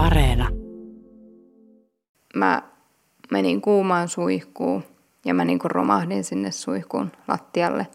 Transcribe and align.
Areena. 0.00 0.48
Mä 2.34 2.62
menin 3.30 3.60
kuumaan 3.60 4.08
suihkuun 4.08 4.84
ja 5.24 5.34
mä 5.34 5.44
niin 5.44 5.58
kuin 5.58 5.70
romahdin 5.70 6.24
sinne 6.24 6.50
suihkuun 6.50 7.12
lattialle. 7.28 7.86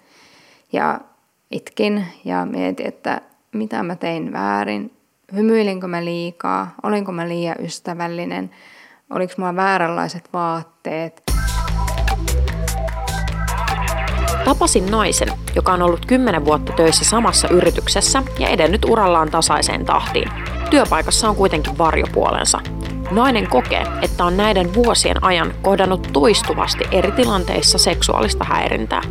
Ja 0.73 0.99
itkin 1.52 2.05
ja 2.26 2.46
mietin, 2.46 2.88
että 2.88 3.21
mitä 3.54 3.83
mä 3.83 3.96
tein 3.96 4.33
väärin. 4.33 4.94
Hymyilinkö 5.36 5.88
mä 5.88 6.05
liikaa? 6.05 6.76
Olinko 6.83 7.12
mä 7.12 7.28
liian 7.28 7.55
ystävällinen? 7.60 8.51
Oliko 9.10 9.33
mulla 9.37 9.56
vääränlaiset 9.56 10.29
vaatteet? 10.33 11.24
Tapasin 14.46 14.92
naisen, 14.92 15.28
joka 15.56 15.74
on 15.74 15.81
ollut 15.81 16.05
kymmenen 16.05 16.45
vuotta 16.45 16.73
töissä 16.73 17.05
samassa 17.05 17.48
yrityksessä 17.49 18.23
ja 18.40 18.49
edennyt 18.49 18.85
urallaan 18.85 19.31
tasaiseen 19.31 19.85
tahtiin. 19.85 20.45
Työpaikassa 20.70 21.30
on 21.30 21.36
kuitenkin 21.36 21.77
varjopuolensa. 21.77 22.60
Nainen 23.12 23.50
kokee, 23.50 23.86
että 24.02 24.26
on 24.26 24.38
näiden 24.38 24.73
vuosien 24.73 25.23
ajan 25.23 25.54
kohdannut 25.62 26.10
toistuvasti 26.14 26.84
eri 26.92 27.12
tilanteissa 27.12 27.78
seksuaalista 27.78 28.44
häirintää. 28.44 29.02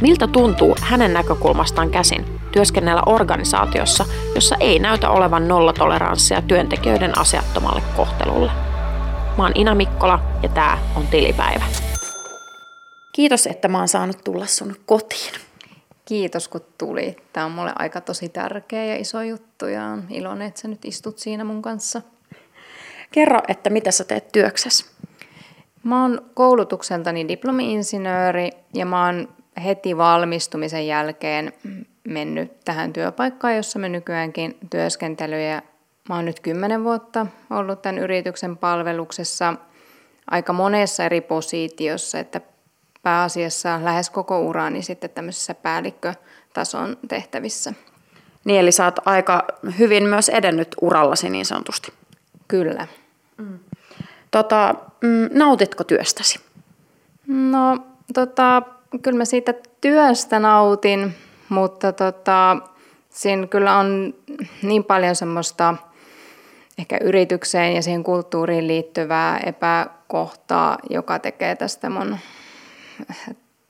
Miltä 0.00 0.26
tuntuu 0.26 0.76
hänen 0.82 1.12
näkökulmastaan 1.12 1.90
käsin 1.90 2.40
työskennellä 2.52 3.02
organisaatiossa, 3.06 4.04
jossa 4.34 4.56
ei 4.60 4.78
näytä 4.78 5.10
olevan 5.10 5.48
nollatoleranssia 5.48 6.42
työntekijöiden 6.42 7.18
asiattomalle 7.18 7.82
kohtelulle? 7.96 8.50
Mä 9.38 9.42
oon 9.42 9.52
Ina 9.54 9.74
Mikkola 9.74 10.20
ja 10.42 10.48
tää 10.48 10.78
on 10.96 11.06
Tilipäivä. 11.06 11.64
Kiitos, 13.12 13.46
että 13.46 13.68
mä 13.68 13.78
oon 13.78 13.88
saanut 13.88 14.24
tulla 14.24 14.46
sun 14.46 14.76
kotiin. 14.86 15.49
Kiitos 16.10 16.48
kun 16.48 16.60
tuli. 16.78 17.16
Tämä 17.32 17.46
on 17.46 17.52
mulle 17.52 17.72
aika 17.78 18.00
tosi 18.00 18.28
tärkeä 18.28 18.84
ja 18.84 18.96
iso 18.96 19.22
juttu 19.22 19.66
ja 19.66 19.84
on 19.84 20.04
iloinen, 20.10 20.48
että 20.48 20.60
sä 20.60 20.68
nyt 20.68 20.84
istut 20.84 21.18
siinä 21.18 21.44
mun 21.44 21.62
kanssa. 21.62 22.02
Kerro, 23.10 23.40
että 23.48 23.70
mitä 23.70 23.90
sä 23.90 24.04
teet 24.04 24.32
työksessä? 24.32 24.86
Mä 25.84 26.02
oon 26.02 26.30
koulutukseltani 26.34 27.28
diplomi-insinööri 27.28 28.50
ja 28.74 28.86
mä 28.86 29.06
oon 29.06 29.28
heti 29.64 29.96
valmistumisen 29.96 30.86
jälkeen 30.86 31.52
mennyt 32.04 32.60
tähän 32.64 32.92
työpaikkaan, 32.92 33.56
jossa 33.56 33.78
me 33.78 33.88
nykyäänkin 33.88 34.58
työskentely. 34.70 35.42
Ja 35.42 35.62
mä 36.08 36.16
oon 36.16 36.24
nyt 36.24 36.40
kymmenen 36.40 36.84
vuotta 36.84 37.26
ollut 37.50 37.82
tämän 37.82 37.98
yrityksen 37.98 38.56
palveluksessa 38.56 39.54
aika 40.30 40.52
monessa 40.52 41.04
eri 41.04 41.20
positiossa, 41.20 42.18
että 42.18 42.40
pääasiassa 43.02 43.80
lähes 43.84 44.10
koko 44.10 44.40
urani 44.40 44.82
sitten 44.82 45.10
tämmöisissä 45.10 45.54
päällikkötason 45.54 46.96
tehtävissä. 47.08 47.72
Niin, 48.44 48.60
eli 48.60 48.72
sä 48.72 48.84
oot 48.84 49.06
aika 49.06 49.46
hyvin 49.78 50.04
myös 50.04 50.28
edennyt 50.28 50.68
urallasi 50.80 51.30
niin 51.30 51.46
sanotusti. 51.46 51.92
Kyllä. 52.48 52.86
Mm. 53.36 53.58
Tota, 54.30 54.74
mm, 55.00 55.28
nautitko 55.38 55.84
työstäsi? 55.84 56.40
No, 57.26 57.78
tota, 58.14 58.62
kyllä 59.02 59.18
mä 59.18 59.24
siitä 59.24 59.54
työstä 59.80 60.38
nautin, 60.38 61.14
mutta 61.48 61.92
tota, 61.92 62.56
siinä 63.10 63.46
kyllä 63.46 63.78
on 63.78 64.14
niin 64.62 64.84
paljon 64.84 65.16
semmoista 65.16 65.74
ehkä 66.78 66.98
yritykseen 67.02 67.74
ja 67.74 67.82
siihen 67.82 68.04
kulttuuriin 68.04 68.66
liittyvää 68.66 69.38
epäkohtaa, 69.38 70.78
joka 70.90 71.18
tekee 71.18 71.56
tästä 71.56 71.90
mun 71.90 72.18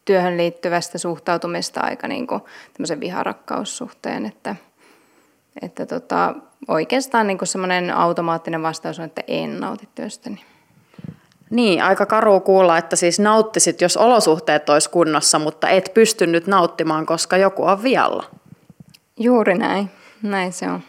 työhön 0.04 0.36
liittyvästä 0.36 0.98
suhtautumista 0.98 1.80
aika 1.80 2.08
niin 2.08 2.26
kuin 2.26 2.42
tämmöisen 2.72 3.00
viharakkaussuhteen, 3.00 4.26
että, 4.26 4.56
että 5.62 5.86
tota, 5.86 6.34
oikeastaan 6.68 7.26
niin 7.26 7.38
semmoinen 7.44 7.90
automaattinen 7.90 8.62
vastaus 8.62 8.98
on, 8.98 9.04
että 9.04 9.22
en 9.28 9.60
nauti 9.60 9.88
työstäni. 9.94 10.44
Niin, 11.50 11.82
aika 11.82 12.06
karu 12.06 12.40
kuulla, 12.40 12.78
että 12.78 12.96
siis 12.96 13.20
nauttisit, 13.20 13.80
jos 13.80 13.96
olosuhteet 13.96 14.68
olisi 14.68 14.90
kunnossa, 14.90 15.38
mutta 15.38 15.69
et 15.69 15.90
pystynyt 15.94 16.46
nauttimaan, 16.46 17.06
koska 17.06 17.36
joku 17.36 17.64
on 17.64 17.82
vialla. 17.82 18.24
Juuri 19.16 19.58
näin, 19.58 19.90
näin 20.22 20.52
se 20.52 20.66
on. 20.69 20.80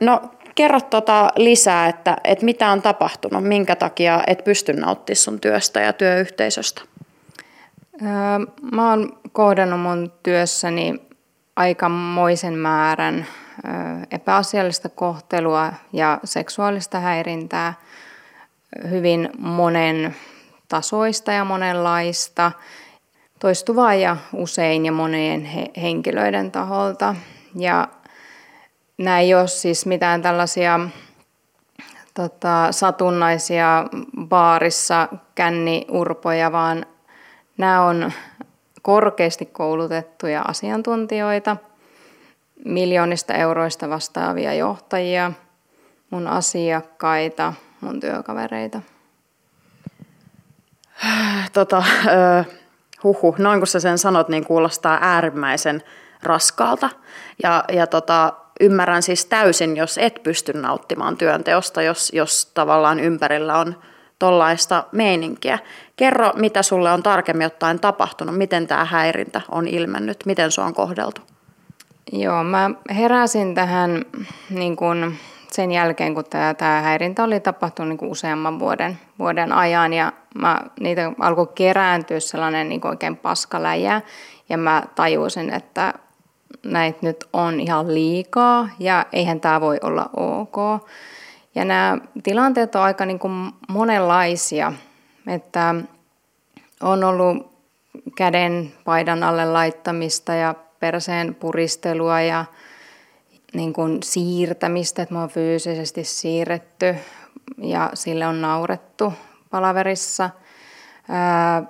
No 0.00 0.22
kerro 0.54 0.80
tota 0.80 1.32
lisää, 1.36 1.88
että, 1.88 2.16
että 2.24 2.44
mitä 2.44 2.70
on 2.70 2.82
tapahtunut, 2.82 3.44
minkä 3.44 3.76
takia 3.76 4.22
et 4.26 4.44
pysty 4.44 4.72
nauttimaan 4.72 5.16
sun 5.16 5.40
työstä 5.40 5.80
ja 5.80 5.92
työyhteisöstä? 5.92 6.82
Mä 8.72 8.90
oon 8.90 9.18
kohdannut 9.32 9.80
mun 9.80 10.12
työssäni 10.22 11.02
aikamoisen 11.56 12.54
määrän 12.54 13.26
epäasiallista 14.10 14.88
kohtelua 14.88 15.72
ja 15.92 16.20
seksuaalista 16.24 17.00
häirintää 17.00 17.74
hyvin 18.90 19.30
monen 19.38 20.16
tasoista 20.68 21.32
ja 21.32 21.44
monenlaista, 21.44 22.52
toistuvaa 23.38 23.94
ja 23.94 24.16
usein 24.32 24.86
ja 24.86 24.92
monien 24.92 25.44
he- 25.44 25.70
henkilöiden 25.82 26.50
taholta. 26.50 27.14
Ja 27.54 27.88
nämä 28.98 29.20
ei 29.20 29.34
ole 29.34 29.48
siis 29.48 29.86
mitään 29.86 30.22
tällaisia 30.22 30.80
tota, 32.14 32.72
satunnaisia 32.72 33.86
baarissa 34.28 35.08
känniurpoja, 35.34 36.52
vaan 36.52 36.86
Nämä 37.58 37.84
on 37.84 38.12
korkeasti 38.82 39.46
koulutettuja 39.46 40.42
asiantuntijoita, 40.42 41.56
miljoonista 42.64 43.34
euroista 43.34 43.88
vastaavia 43.88 44.54
johtajia, 44.54 45.32
mun 46.10 46.26
asiakkaita, 46.26 47.52
mun 47.80 48.00
työkavereita. 48.00 48.80
Tota, 51.52 51.84
huhu, 53.04 53.34
noin 53.38 53.60
kun 53.60 53.66
sä 53.66 53.80
sen 53.80 53.98
sanot, 53.98 54.28
niin 54.28 54.44
kuulostaa 54.44 54.98
äärimmäisen 55.00 55.82
raskaalta. 56.22 56.90
Ja, 57.42 57.64
ja 57.72 57.86
tota, 57.86 58.32
ymmärrän 58.60 59.02
siis 59.02 59.26
täysin, 59.26 59.76
jos 59.76 59.98
et 59.98 60.22
pysty 60.22 60.52
nauttimaan 60.52 61.16
työnteosta, 61.16 61.82
jos, 61.82 62.12
jos 62.14 62.50
tavallaan 62.54 63.00
ympärillä 63.00 63.58
on 63.58 63.78
tollaista 64.18 64.84
meininkiä. 64.92 65.58
Kerro, 65.98 66.32
mitä 66.36 66.62
sulle 66.62 66.92
on 66.92 67.02
tarkemmin 67.02 67.46
ottaen 67.46 67.80
tapahtunut, 67.80 68.36
miten 68.36 68.66
tämä 68.66 68.84
häirintä 68.84 69.40
on 69.50 69.68
ilmennyt, 69.68 70.26
miten 70.26 70.50
se 70.50 70.60
on 70.60 70.74
kohdeltu? 70.74 71.20
Joo, 72.12 72.44
mä 72.44 72.70
heräsin 72.96 73.54
tähän 73.54 74.04
niin 74.50 74.76
kun 74.76 75.14
sen 75.52 75.72
jälkeen, 75.72 76.14
kun 76.14 76.24
tämä, 76.30 76.54
tämä 76.54 76.80
häirintä 76.80 77.24
oli 77.24 77.40
tapahtunut 77.40 77.88
niin 77.88 77.98
kuin 77.98 78.10
useamman 78.10 78.58
vuoden, 78.58 78.98
vuoden 79.18 79.52
ajan. 79.52 79.92
Ja 79.92 80.12
mä, 80.34 80.60
niitä 80.80 81.12
alkoi 81.18 81.46
kerääntyä 81.54 82.20
sellainen 82.20 82.68
niin 82.68 82.86
oikein 82.86 83.16
paskaläjä. 83.16 84.02
Ja 84.48 84.58
mä 84.58 84.82
tajusin, 84.94 85.52
että 85.52 85.94
näitä 86.64 86.98
nyt 87.02 87.28
on 87.32 87.60
ihan 87.60 87.94
liikaa. 87.94 88.68
Ja 88.78 89.06
eihän 89.12 89.40
tämä 89.40 89.60
voi 89.60 89.78
olla 89.82 90.10
ok. 90.16 90.56
Ja 91.54 91.64
nämä 91.64 91.98
tilanteet 92.22 92.74
on 92.74 92.82
aika 92.82 93.06
niin 93.06 93.18
kuin 93.18 93.50
monenlaisia, 93.68 94.72
että 95.28 95.74
on 96.80 97.04
ollut 97.04 97.58
käden 98.16 98.72
paidan 98.84 99.22
alle 99.22 99.44
laittamista 99.44 100.34
ja 100.34 100.54
perseen 100.80 101.34
puristelua 101.34 102.20
ja 102.20 102.44
niin 103.54 103.72
kuin 103.72 104.02
siirtämistä, 104.02 105.02
että 105.02 105.14
mä 105.14 105.20
oon 105.20 105.28
fyysisesti 105.28 106.04
siirretty 106.04 106.94
ja 107.58 107.90
sille 107.94 108.26
on 108.26 108.40
naurettu 108.40 109.12
palaverissa. 109.50 110.30
Ää, 111.08 111.62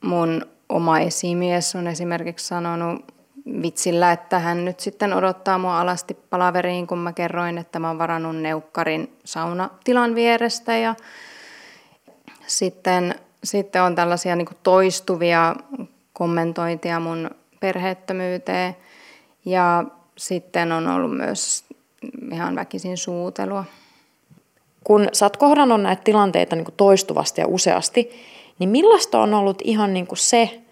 mun 0.00 0.46
oma 0.68 0.98
esimies 0.98 1.76
on 1.76 1.86
esimerkiksi 1.86 2.46
sanonut 2.46 3.12
vitsillä, 3.62 4.12
että 4.12 4.38
hän 4.38 4.64
nyt 4.64 4.80
sitten 4.80 5.12
odottaa 5.12 5.58
mua 5.58 5.80
alasti 5.80 6.14
palaveriin, 6.14 6.86
kun 6.86 6.98
mä 6.98 7.12
kerroin, 7.12 7.58
että 7.58 7.78
mä 7.78 7.88
oon 7.88 7.98
varannut 7.98 8.36
neukkarin 8.36 9.18
saunatilan 9.24 10.14
vierestä 10.14 10.76
ja 10.76 10.94
sitten, 12.46 13.14
sitten 13.44 13.82
on 13.82 13.94
tällaisia 13.94 14.36
niin 14.36 14.48
toistuvia 14.62 15.56
kommentointia 16.12 17.00
mun 17.00 17.30
perheettömyyteen 17.60 18.76
ja 19.44 19.84
sitten 20.16 20.72
on 20.72 20.88
ollut 20.88 21.16
myös 21.16 21.64
ihan 22.32 22.54
väkisin 22.54 22.96
suutelua. 22.96 23.64
Kun 24.84 25.08
sä 25.12 25.24
oot 25.24 25.36
kohdannut 25.36 25.82
näitä 25.82 26.02
tilanteita 26.04 26.56
niin 26.56 26.66
toistuvasti 26.76 27.40
ja 27.40 27.46
useasti, 27.46 28.10
niin 28.58 28.68
millaista 28.68 29.20
on 29.20 29.34
ollut 29.34 29.62
ihan 29.64 29.94
niin 29.94 30.06
kuin 30.06 30.18
se 30.18 30.62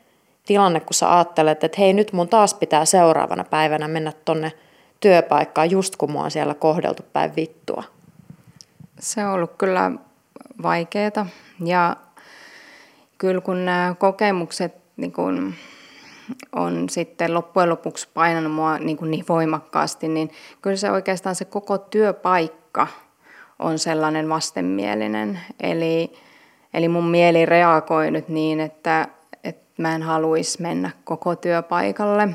tilanne, 0.47 0.81
kun 0.81 0.95
sä 0.95 1.15
ajattelet, 1.15 1.65
että 1.65 1.81
hei 1.81 1.93
nyt 1.93 2.13
mun 2.13 2.29
taas 2.29 2.55
pitää 2.55 2.85
seuraavana 2.85 3.45
päivänä 3.45 3.89
mennä 3.89 4.13
tonne 4.25 4.53
työpaikkaan 5.01 5.71
just 5.71 5.97
kun 5.97 6.11
mua 6.11 6.25
on 6.25 6.31
siellä 6.31 6.55
kohdeltu 6.55 7.03
päin 7.13 7.37
vittua? 7.37 7.85
Se 8.99 9.27
on 9.27 9.33
ollut 9.33 9.53
kyllä 9.59 9.93
vaikeaa 10.63 11.27
ja 11.65 11.97
kyllä 13.19 13.41
kun 13.41 13.65
nämä 13.65 13.95
kokemukset 13.99 14.81
niin 14.97 15.12
kun 15.12 15.55
on 16.53 16.89
sitten 16.89 17.35
loppujen 17.35 17.69
lopuksi 17.69 18.09
painanut 18.15 18.53
mua 18.53 18.79
niin, 18.79 18.97
kuin 18.97 19.11
niin 19.11 19.25
voimakkaasti, 19.29 20.09
niin 20.09 20.31
kyllä 20.62 20.77
se 20.77 20.91
oikeastaan 20.91 21.35
se 21.35 21.45
koko 21.45 21.79
työpaikka 21.79 22.87
on 23.59 23.79
sellainen 23.79 24.29
vastenmielinen. 24.29 25.41
Eli, 25.61 26.12
eli 26.75 26.89
mun 26.89 27.11
mieli 27.11 27.47
reagoi 27.47 28.11
nyt 28.11 28.29
niin, 28.29 28.61
että, 28.61 29.09
että 29.45 29.83
mä 29.83 29.95
en 29.95 30.03
haluaisi 30.03 30.62
mennä 30.62 30.91
koko 31.05 31.37
työpaikalle. 31.37 32.29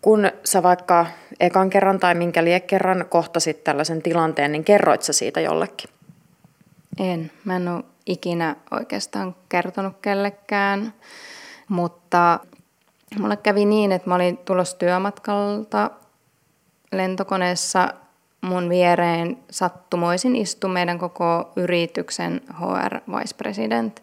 Kun 0.00 0.30
sä 0.44 0.62
vaikka 0.62 1.06
ekan 1.40 1.70
kerran 1.70 2.00
tai 2.00 2.14
minkä 2.14 2.42
kerran 2.66 3.06
kohtasit 3.08 3.64
tällaisen 3.64 4.02
tilanteen, 4.02 4.52
niin 4.52 4.64
kerroit 4.64 5.02
sä 5.02 5.12
siitä 5.12 5.40
jollekin? 5.40 5.95
En. 6.98 7.30
Mä 7.44 7.56
en 7.56 7.68
ole 7.68 7.84
ikinä 8.06 8.56
oikeastaan 8.70 9.36
kertonut 9.48 9.96
kellekään, 10.02 10.94
mutta 11.68 12.40
mulle 13.18 13.36
kävi 13.36 13.64
niin, 13.64 13.92
että 13.92 14.08
mä 14.08 14.14
olin 14.14 14.38
tulossa 14.38 14.76
työmatkalta 14.76 15.90
lentokoneessa 16.92 17.88
mun 18.40 18.68
viereen 18.68 19.38
sattumoisin 19.50 20.36
istui 20.36 20.70
meidän 20.70 20.98
koko 20.98 21.52
yrityksen 21.56 22.40
HR 22.60 22.94
Vice 23.16 23.34
President. 23.36 24.02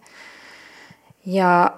Ja 1.25 1.71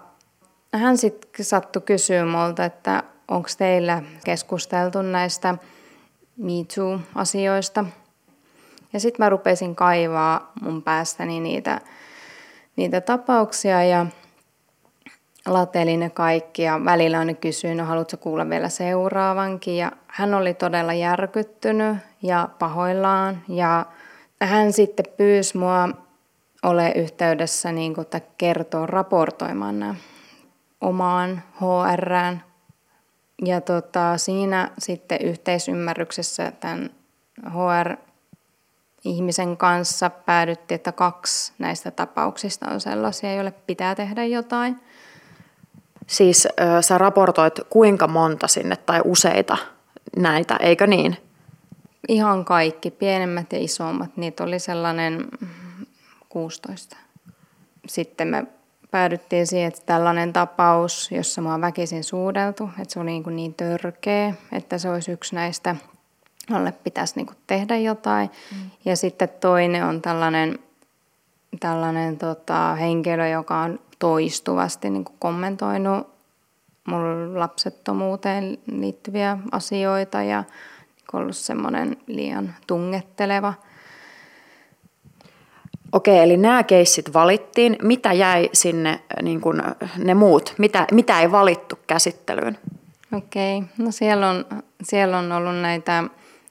hän 0.74 0.98
sitten 0.98 1.46
sattui 1.46 1.82
kysyä 1.82 2.26
multa, 2.26 2.66
että 2.66 3.04
onko 3.28 3.50
teillä 3.58 4.04
keskusteltu 4.26 5.02
näistä 5.02 5.58
Me 6.38 6.52
Too-asioista. 6.76 7.86
Ja 8.96 9.00
sitten 9.00 9.26
mä 9.26 9.30
rupesin 9.30 9.76
kaivaa 9.76 10.52
mun 10.62 10.84
päästäni 10.84 11.40
niitä, 11.40 11.82
niitä 12.76 13.02
tapauksia 13.02 13.84
ja 13.84 14.06
latelin 15.46 16.00
ne 16.00 16.10
kaikki 16.10 16.62
ja 16.62 16.86
välillä 16.86 17.20
aina 17.20 17.34
kysyin, 17.34 17.78
no 17.78 17.86
haluatko 17.86 18.18
kuulla 18.18 18.50
vielä 18.50 18.70
seuraavankin. 18.70 19.78
Ja 19.78 19.92
hän 20.08 20.34
oli 20.34 20.54
todella 20.54 20.94
järkyttynyt 20.94 21.98
ja 22.22 22.50
pahoillaan 22.60 23.42
ja 23.48 23.86
hän 24.42 24.74
sitten 24.74 25.06
pyysi 25.18 25.58
mua 25.58 25.90
ole 26.64 26.92
yhteydessä 26.96 27.72
niin 27.72 27.94
kuin, 27.94 28.04
että 28.04 28.22
kertoo 28.38 28.86
raportoimaan 28.86 29.80
nämä 29.80 29.96
omaan 30.82 31.44
HRään. 31.56 32.44
Ja 33.46 33.62
tota, 33.62 34.18
siinä 34.18 34.72
sitten 34.78 35.22
yhteisymmärryksessä 35.22 36.52
tämän 36.52 36.90
HR-ihmisen 39.06 39.57
kanssa 39.57 40.10
päädyttiin, 40.10 40.75
että 40.75 40.92
kaksi 40.92 41.54
näistä 41.60 41.92
tapauksista 41.92 42.69
on 42.69 42.81
sellaisia, 42.81 43.34
joille 43.34 43.54
pitää 43.68 43.96
tehdä 43.96 44.25
jotain. 44.25 44.80
Siis 46.07 46.48
äh, 46.62 46.81
sä 46.81 46.98
raportoit 46.98 47.60
kuinka 47.69 48.07
monta 48.07 48.48
sinne 48.48 48.75
tai 48.75 49.02
useita 49.04 49.57
näitä, 50.18 50.57
eikö 50.57 50.88
niin? 50.88 51.18
Ihan 52.07 52.46
kaikki, 52.46 52.92
pienemmät 52.92 53.54
ja 53.54 53.60
isommat. 53.60 54.18
Niitä 54.18 54.44
oli 54.44 54.60
sellainen 54.60 55.28
16. 56.30 56.98
Sitten 57.88 58.28
me 58.28 58.46
päädyttiin 58.92 59.48
siihen, 59.48 59.68
että 59.68 59.81
tällainen 59.86 60.34
tapaus, 60.34 61.12
jossa 61.12 61.42
mua 61.42 61.62
väkisin 61.62 62.04
suudeltu, 62.04 62.69
että 62.81 62.94
se 62.94 63.00
oli 63.00 63.10
niin, 63.10 63.24
kuin 63.24 63.36
niin 63.36 63.54
törkeä, 63.54 64.34
että 64.51 64.78
se 64.78 64.90
olisi 64.90 65.12
yksi 65.12 65.36
näistä, 65.36 65.75
jolle 66.50 66.72
pitäisi 66.72 67.14
niin 67.16 67.26
kuin 67.26 67.38
tehdä 67.48 67.78
jotain. 67.78 68.30
Mm. 68.52 68.70
Ja 68.86 68.96
sitten 68.96 69.30
toinen 69.40 69.86
on 69.86 70.02
tällainen, 70.02 70.60
tällainen 71.60 72.18
tota, 72.18 72.76
henkilö, 72.76 73.28
joka 73.28 73.58
on 73.58 73.80
toistuvasti 74.00 74.90
niin 74.90 75.06
kuin 75.06 75.16
kommentoinut 75.20 76.16
mun 76.88 77.40
lapsettomuuteen 77.40 78.58
liittyviä 78.72 79.38
asioita 79.52 80.24
ja 80.24 80.44
ollut 81.14 81.36
semmoinen 81.36 81.98
liian 82.08 82.54
tungetteleva. 82.68 83.54
Okei, 85.92 86.20
eli 86.20 86.38
nämä 86.38 86.64
keissit 86.64 87.14
valittiin. 87.14 87.76
Mitä 87.82 88.14
jäi 88.14 88.50
sinne, 88.54 89.00
niin 89.22 89.42
kuin 89.42 89.62
ne 89.98 90.14
muut? 90.14 90.54
Mitä, 90.58 90.88
mitä 90.92 91.20
ei 91.20 91.32
valittu 91.32 91.80
käsittelyyn? 91.88 92.58
Okei, 93.14 93.64
no 93.78 93.92
siellä 93.92 94.30
on, 94.30 94.46
siellä 94.84 95.18
on 95.18 95.32
ollut 95.32 95.56
näitä, 95.56 96.04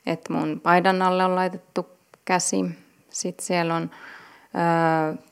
että 0.06 0.32
mun 0.32 0.60
paidan 0.60 1.02
alle 1.02 1.24
on 1.24 1.34
laitettu 1.34 1.86
käsi. 2.24 2.64
Sitten 3.10 3.46
siellä 3.46 3.74
on 3.74 3.90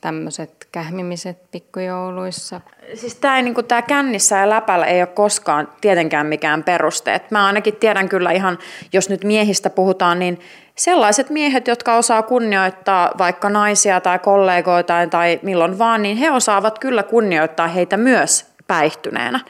tämmöiset 0.00 0.68
kähmimiset 0.72 1.50
pikkujouluissa. 1.50 2.60
Siis 2.94 3.14
tämä 3.14 3.42
niin 3.42 3.54
tää 3.68 3.82
kännissä 3.82 4.38
ja 4.38 4.48
läpällä 4.48 4.86
ei 4.86 5.00
ole 5.00 5.06
koskaan 5.06 5.68
tietenkään 5.80 6.26
mikään 6.26 6.62
peruste. 6.62 7.14
Et 7.14 7.30
mä 7.30 7.46
ainakin 7.46 7.76
tiedän 7.76 8.08
kyllä 8.08 8.30
ihan, 8.30 8.58
jos 8.92 9.08
nyt 9.08 9.24
miehistä 9.24 9.70
puhutaan, 9.70 10.18
niin 10.18 10.40
sellaiset 10.74 11.30
miehet, 11.30 11.68
jotka 11.68 11.96
osaa 11.96 12.22
kunnioittaa 12.22 13.10
vaikka 13.18 13.48
naisia 13.48 14.00
tai 14.00 14.18
kollegoita 14.18 15.06
tai 15.10 15.40
milloin 15.42 15.78
vaan, 15.78 16.02
niin 16.02 16.16
he 16.16 16.30
osaavat 16.30 16.78
kyllä 16.78 17.02
kunnioittaa 17.02 17.68
heitä 17.68 17.96
myös 17.96 18.46
päihtyneenä. 18.66 19.40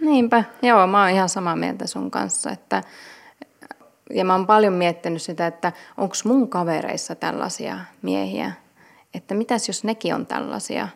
Niinpä, 0.00 0.44
joo, 0.62 0.86
mä 0.86 1.02
oon 1.02 1.10
ihan 1.10 1.28
samaa 1.28 1.56
mieltä 1.56 1.86
sun 1.86 2.10
kanssa, 2.10 2.50
että 2.50 2.82
ja 4.10 4.24
mä 4.24 4.32
oon 4.34 4.46
paljon 4.46 4.72
miettinyt 4.72 5.22
sitä, 5.22 5.46
että 5.46 5.72
onko 5.96 6.14
mun 6.24 6.48
kavereissa 6.48 7.14
tällaisia 7.14 7.78
miehiä, 8.02 8.52
että 9.14 9.34
mitäs 9.34 9.68
jos 9.68 9.84
nekin 9.84 10.14
on 10.14 10.26
tällaisia, 10.26 10.88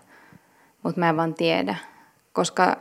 mutta 0.83 1.01
mä 1.01 1.09
en 1.09 1.17
vaan 1.17 1.35
tiedä. 1.35 1.75
Koska 2.33 2.77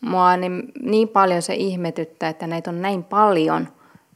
mua 0.00 0.36
niin, 0.36 0.72
niin 0.82 1.08
paljon 1.08 1.42
se 1.42 1.54
ihmetyttää, 1.54 2.28
että 2.28 2.46
näitä 2.46 2.70
on 2.70 2.82
näin 2.82 3.04
paljon 3.04 3.68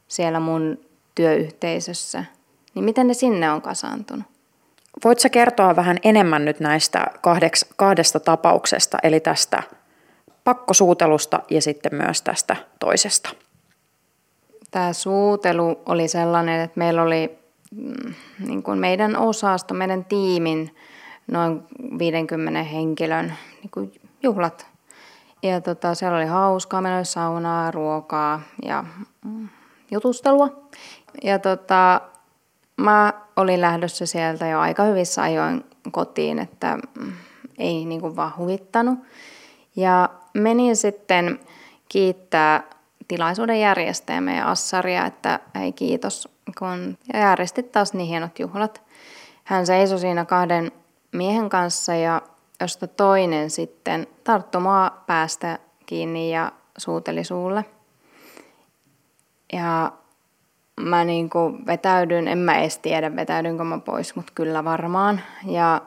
siellä 0.07 0.39
mun 0.39 0.79
työyhteisössä. 1.15 2.25
Niin 2.75 2.85
miten 2.85 3.07
ne 3.07 3.13
sinne 3.13 3.51
on 3.51 3.61
kasaantunut? 3.61 4.25
Voitko 5.03 5.29
kertoa 5.31 5.75
vähän 5.75 5.97
enemmän 6.03 6.45
nyt 6.45 6.59
näistä 6.59 7.05
kahdeks, 7.21 7.65
kahdesta 7.75 8.19
tapauksesta, 8.19 8.97
eli 9.03 9.19
tästä 9.19 9.63
pakkosuutelusta 10.43 11.39
ja 11.49 11.61
sitten 11.61 11.95
myös 11.95 12.21
tästä 12.21 12.55
toisesta? 12.79 13.29
Tämä 14.73 14.93
suutelu 14.93 15.81
oli 15.85 16.07
sellainen, 16.07 16.61
että 16.61 16.79
meillä 16.79 17.01
oli 17.01 17.43
Mm, 17.75 18.13
niin 18.39 18.63
kuin 18.63 18.79
meidän 18.79 19.17
osasto, 19.17 19.73
meidän 19.73 20.05
tiimin 20.05 20.75
noin 21.27 21.63
50 21.99 22.63
henkilön 22.63 23.33
niin 23.61 23.71
kuin 23.71 23.91
juhlat. 24.23 24.67
Ja 25.43 25.61
tota, 25.61 25.95
siellä 25.95 26.17
oli 26.17 26.25
hauskaa, 26.25 26.81
meillä 26.81 26.97
oli 26.97 27.05
saunaa, 27.05 27.71
ruokaa 27.71 28.41
ja 28.65 28.85
mm, 29.25 29.49
jutustelua. 29.91 30.49
Ja 31.23 31.39
tota, 31.39 32.01
mä 32.77 33.13
olin 33.35 33.61
lähdössä 33.61 34.05
sieltä 34.05 34.47
jo 34.47 34.59
aika 34.59 34.83
hyvissä 34.83 35.21
ajoin 35.21 35.65
kotiin, 35.91 36.39
että 36.39 36.77
mm, 36.99 37.13
ei 37.57 37.85
niin 37.85 38.01
kuin 38.01 38.15
vaan 38.15 38.37
huvittanut. 38.37 38.99
Ja 39.75 40.09
menin 40.33 40.75
sitten 40.75 41.39
kiittää 41.89 42.63
tilaisuuden 43.07 43.59
järjestäjä 43.59 44.21
meidän 44.21 44.47
Assaria, 44.47 45.05
että 45.05 45.39
hei 45.55 45.71
kiitos, 45.71 46.29
kun 46.59 46.97
järjestit 47.13 47.71
taas 47.71 47.93
niin 47.93 48.07
hienot 48.07 48.39
juhlat. 48.39 48.81
Hän 49.43 49.65
seisoi 49.65 49.99
siinä 49.99 50.25
kahden 50.25 50.71
miehen 51.11 51.49
kanssa 51.49 51.95
ja 51.95 52.21
josta 52.61 52.87
toinen 52.87 53.49
sitten 53.49 54.07
tarttui 54.23 54.61
mua 54.61 54.91
päästä 55.07 55.59
kiinni 55.85 56.33
ja 56.33 56.51
suuteli 56.77 57.23
suulle. 57.23 57.65
Ja 59.53 59.91
mä 60.79 61.03
niin 61.03 61.29
kuin 61.29 61.65
vetäydyn, 61.65 62.27
en 62.27 62.37
mä 62.37 62.59
edes 62.59 62.77
tiedä 62.77 63.15
vetäydynkö 63.15 63.63
mä 63.63 63.79
pois, 63.79 64.15
mutta 64.15 64.31
kyllä 64.35 64.63
varmaan. 64.63 65.21
Ja 65.45 65.81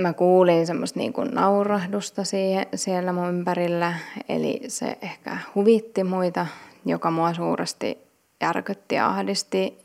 mä 0.00 0.12
kuulin 0.12 0.66
semmoista 0.66 0.98
niin 0.98 1.12
kuin 1.12 1.28
naurahdusta 1.34 2.24
siihen, 2.24 2.66
siellä 2.74 3.12
mun 3.12 3.28
ympärillä, 3.28 3.94
eli 4.28 4.60
se 4.68 4.98
ehkä 5.02 5.38
huvitti 5.54 6.04
muita, 6.04 6.46
joka 6.84 7.10
mua 7.10 7.34
suuresti 7.34 7.98
järkytti 8.40 8.94
ja 8.94 9.06
ahdisti. 9.06 9.78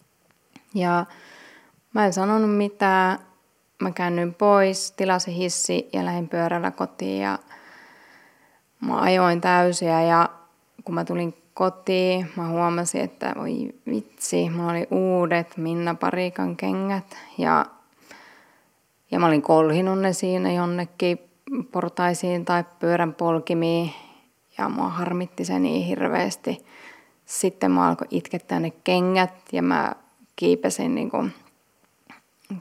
Ja 0.74 1.06
mä 1.94 2.06
en 2.06 2.14
sanonut 2.14 2.58
mitään, 2.58 3.20
mä 3.82 3.92
käännyin 3.92 4.34
pois, 4.34 4.92
tilasin 4.92 5.34
hissi 5.34 5.90
ja 5.94 6.06
lähdin 6.06 6.30
pyörällä 6.30 6.72
kotiin. 6.72 7.22
Ja 7.22 7.40
mä 8.82 9.02
ajoin 9.02 9.42
täysiä. 9.42 10.02
Ja 10.02 10.30
kun 10.84 10.96
mä 10.96 11.06
tulin 11.06 11.34
kotiin, 11.54 12.32
mä 12.36 12.48
huomasin, 12.48 13.02
että 13.02 13.34
voi 13.38 13.74
vitsi, 13.90 14.50
mulla 14.50 14.72
oli 14.72 14.88
uudet 14.92 15.58
Minna 15.58 15.96
Parikan 15.96 16.56
kengät. 16.56 17.18
Ja 17.38 17.66
ja 19.14 19.20
mä 19.20 19.26
olin 19.26 19.42
kolhinut 19.42 20.00
ne 20.00 20.14
siinä 20.14 20.52
jonnekin 20.52 21.20
portaisiin 21.72 22.46
tai 22.46 22.64
pyörän 22.80 23.14
polkimiin 23.14 23.94
ja 24.58 24.70
mua 24.70 24.90
harmitti 24.90 25.46
se 25.46 25.60
niin 25.60 25.86
hirveästi. 25.86 26.66
Sitten 27.26 27.72
mä 27.72 27.88
alkoi 27.88 28.08
itkettää 28.12 28.60
ne 28.60 28.72
kengät 28.84 29.34
ja 29.52 29.62
mä 29.62 29.92
kiipesin 30.36 30.96
niin 30.96 31.10
kuin 31.10 31.34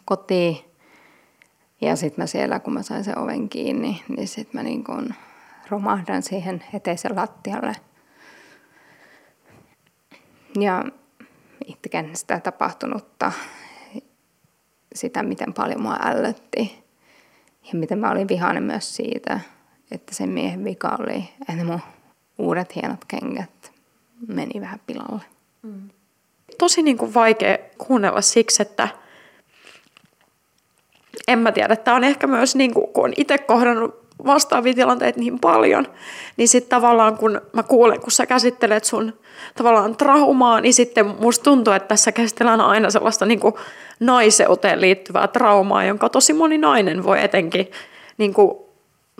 kotiin. 0.04 0.56
Ja 1.80 1.97
sitten 1.97 2.23
mä 2.23 2.26
siellä, 2.26 2.61
kun 2.61 2.73
mä 2.73 2.82
sain 2.82 3.04
sen 3.04 3.18
oven 3.18 3.49
kiinni, 3.49 4.02
niin 4.09 4.28
sitten 4.28 4.59
mä 4.59 4.62
niin 4.62 4.85
kuin 4.85 5.14
romahdan 5.71 6.23
siihen 6.23 6.64
eteisen 6.75 7.16
lattialle. 7.16 7.76
Ja 10.61 10.85
itken 11.66 12.16
sitä 12.16 12.40
tapahtunutta, 12.40 13.32
sitä 14.94 15.22
miten 15.22 15.54
paljon 15.54 15.82
mua 15.82 15.96
ällötti 16.04 16.84
ja 17.72 17.78
miten 17.78 17.99
mä 17.99 18.11
olin 18.11 18.28
vihainen 18.28 18.62
myös 18.62 18.96
siitä, 18.96 19.40
että 19.90 20.14
sen 20.14 20.28
miehen 20.28 20.64
vika 20.64 20.96
oli, 21.00 21.28
että 21.49 21.64
mun 21.64 21.80
uudet 22.38 22.76
hienot 22.76 23.04
kengät 23.08 23.72
meni 24.28 24.61
vähän 24.61 24.80
pilalle. 24.87 25.22
Mm. 25.62 25.88
Tosi 26.58 26.82
niin 26.82 26.99
kuin 26.99 27.14
vaikea 27.14 27.58
kuunnella 27.78 28.20
siksi, 28.20 28.62
että 28.62 28.88
en 31.28 31.38
mä 31.38 31.52
tiedä, 31.52 31.76
tämä 31.76 31.96
on 31.96 32.04
ehkä 32.04 32.26
myös 32.26 32.56
niin 32.56 32.75
kuin, 32.75 32.92
kun 32.92 33.04
on 33.04 33.12
itse 33.16 33.38
kohdannut 33.38 34.01
vastaavia 34.26 34.75
tilanteita 34.75 35.21
niin 35.21 35.38
paljon, 35.38 35.87
niin 36.37 36.49
sitten 36.49 36.71
tavallaan 36.71 37.17
kun 37.19 37.41
mä 37.52 37.62
kuulen, 37.62 38.00
kun 38.00 38.12
sä 38.12 38.26
käsittelet 38.26 38.85
sun 38.85 39.12
tavallaan 39.55 39.97
traumaa, 39.97 40.61
niin 40.61 40.75
sitten 40.75 41.07
musta 41.07 41.43
tuntuu, 41.43 41.73
että 41.73 41.88
tässä 41.88 42.12
käsitellään 42.12 42.61
aina 42.61 42.91
sellaista 42.91 43.26
niin 43.26 43.41
kuin 43.41 43.55
naiseuteen 44.00 44.81
liittyvää 44.81 45.29
traumaa, 45.29 45.85
jonka 45.85 46.09
tosi 46.09 46.33
moni 46.33 46.59
nainen 46.59 47.05
voi 47.05 47.25
etenkin 47.25 47.71
niin 48.19 48.35
kuin, 48.35 48.59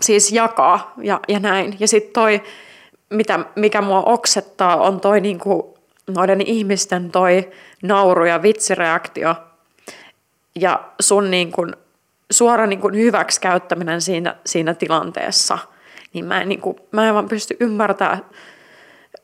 siis 0.01 0.33
jakaa 0.33 0.93
ja, 1.03 1.21
ja 1.29 1.41
näin. 1.41 1.77
Ja 1.81 1.89
sitten 1.89 2.13
toi, 2.13 2.43
mitä, 3.11 3.41
mikä 3.57 3.81
mua 3.81 4.03
oksettaa, 4.03 4.77
on 4.77 5.01
toi 5.01 5.21
niin 5.21 5.39
kuin, 5.39 5.63
noiden 6.15 6.41
ihmisten 6.41 7.11
toi 7.11 7.51
nauru 7.83 8.25
ja 8.25 8.43
vitsireaktio 8.43 9.35
ja 10.55 10.81
sun 11.01 11.31
niin 11.31 11.53
kuin, 11.53 11.77
suora 12.33 12.67
niin 12.67 12.81
kuin 12.81 12.95
hyväksikäyttäminen 12.97 14.01
siinä, 14.01 14.37
siinä 14.47 14.75
tilanteessa, 14.75 15.59
niin 16.13 16.25
mä 16.25 16.41
en, 16.41 16.49
niin 16.49 16.61
kuin, 16.61 16.77
mä 16.93 17.09
en 17.09 17.15
vaan 17.15 17.29
pysty 17.29 17.57
ymmärtämään 17.61 18.25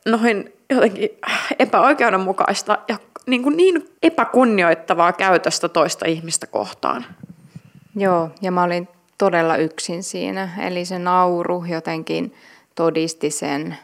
noin 0.05 0.53
jotenkin 0.69 1.09
epäoikeudenmukaista 1.59 2.77
ja 2.87 2.97
niin, 3.27 3.43
kuin 3.43 3.57
niin 3.57 3.89
epäkunnioittavaa 4.03 5.13
käytöstä 5.13 5.69
toista 5.69 6.05
ihmistä 6.05 6.47
kohtaan. 6.47 7.05
Joo, 7.95 8.29
ja 8.41 8.51
mä 8.51 8.63
olin 8.63 8.87
todella 9.17 9.55
yksin 9.55 10.03
siinä. 10.03 10.49
Eli 10.59 10.85
se 10.85 10.99
nauru 10.99 11.65
jotenkin 11.67 12.33
todisti 12.75 13.31
sen, 13.31 13.77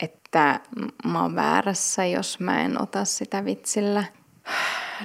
että 0.00 0.60
mä 1.04 1.22
oon 1.22 1.34
väärässä, 1.34 2.04
jos 2.04 2.40
mä 2.40 2.60
en 2.60 2.82
ota 2.82 3.04
sitä 3.04 3.44
vitsillä. 3.44 4.04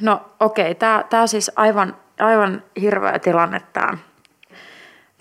No 0.01 0.21
okei, 0.39 0.71
okay. 0.71 1.03
tämä 1.09 1.27
siis 1.27 1.51
aivan 1.55 1.95
aivan 2.21 2.63
hirveä 2.81 3.19
tilanne 3.19 3.61
tämä 3.73 3.97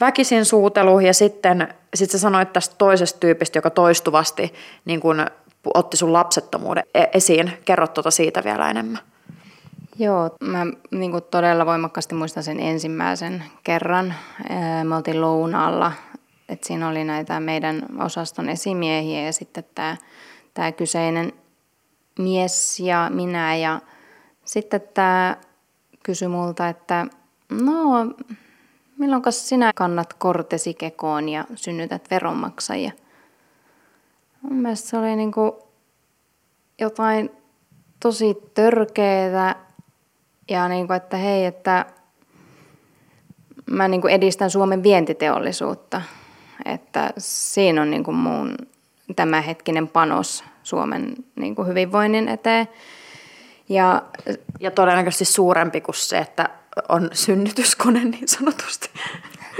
väkisin 0.00 0.44
suutelu 0.44 1.00
ja 1.00 1.14
sitten 1.14 1.74
sit 1.94 2.10
sä 2.10 2.18
sanoit 2.18 2.52
tästä 2.52 2.74
toisesta 2.78 3.20
tyypistä, 3.20 3.58
joka 3.58 3.70
toistuvasti 3.70 4.54
niin 4.84 5.00
kun 5.00 5.26
otti 5.74 5.96
sun 5.96 6.12
lapsettomuuden 6.12 6.84
e- 6.94 7.04
esiin. 7.12 7.52
Kerro 7.64 7.86
tuota 7.86 8.10
siitä 8.10 8.44
vielä 8.44 8.70
enemmän. 8.70 8.98
Joo, 9.98 10.30
mä 10.40 10.66
niin 10.90 11.10
kuin 11.10 11.24
todella 11.30 11.66
voimakkaasti 11.66 12.14
muistan 12.14 12.42
sen 12.42 12.60
ensimmäisen 12.60 13.44
kerran. 13.64 14.14
Me 14.84 14.96
oltiin 14.96 15.20
lounaalla, 15.20 15.92
että 16.48 16.66
siinä 16.66 16.88
oli 16.88 17.04
näitä 17.04 17.40
meidän 17.40 17.82
osaston 17.98 18.48
esimiehiä 18.48 19.22
ja 19.22 19.32
sitten 19.32 19.64
tämä, 19.74 19.96
tämä 20.54 20.72
kyseinen 20.72 21.32
mies 22.18 22.80
ja 22.80 23.10
minä 23.14 23.56
ja 23.56 23.80
sitten 24.44 24.82
tämä 24.94 25.36
kysyi 26.10 26.28
multa, 26.28 26.68
että 26.68 27.06
no, 27.50 28.06
milloin 28.98 29.22
sinä 29.30 29.72
kannat 29.74 30.14
kortesi 30.14 30.74
kekoon 30.74 31.28
ja 31.28 31.44
synnytät 31.54 32.10
veronmaksajia? 32.10 32.92
Mun 34.42 34.54
mielestä 34.54 34.88
se 34.88 34.96
oli 34.96 35.16
niin 35.16 35.32
jotain 36.80 37.30
tosi 38.00 38.36
törkeää 38.54 39.66
ja 40.48 40.68
niin 40.68 40.86
kuin, 40.86 40.96
että 40.96 41.16
hei, 41.16 41.44
että 41.44 41.86
mä 43.70 43.88
niin 43.88 44.00
kuin 44.00 44.14
edistän 44.14 44.50
Suomen 44.50 44.82
vientiteollisuutta. 44.82 46.02
Että 46.64 47.12
siinä 47.18 47.82
on 47.82 47.90
niin 47.90 48.04
kuin 48.04 48.16
mun 48.16 48.56
tämänhetkinen 49.16 49.88
panos 49.88 50.44
Suomen 50.62 51.14
niin 51.36 51.54
kuin 51.54 51.68
hyvinvoinnin 51.68 52.28
eteen. 52.28 52.68
Ja, 53.70 54.02
ja 54.60 54.70
todennäköisesti 54.70 55.24
suurempi 55.24 55.80
kuin 55.80 55.94
se, 55.94 56.18
että 56.18 56.48
on 56.88 57.10
synnytyskone 57.12 58.04
niin 58.04 58.28
sanotusti. 58.28 58.90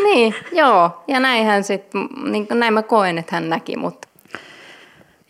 Niin, 0.03 0.35
joo. 0.53 1.05
Ja 1.09 1.21
näinhän 1.21 1.65
sitten, 1.65 2.09
niin 2.25 2.47
näin 2.51 2.75
mä 2.75 2.83
koen, 2.83 3.19
että 3.19 3.37
hän 3.37 3.49
näki 3.49 3.77
mut. 3.77 4.07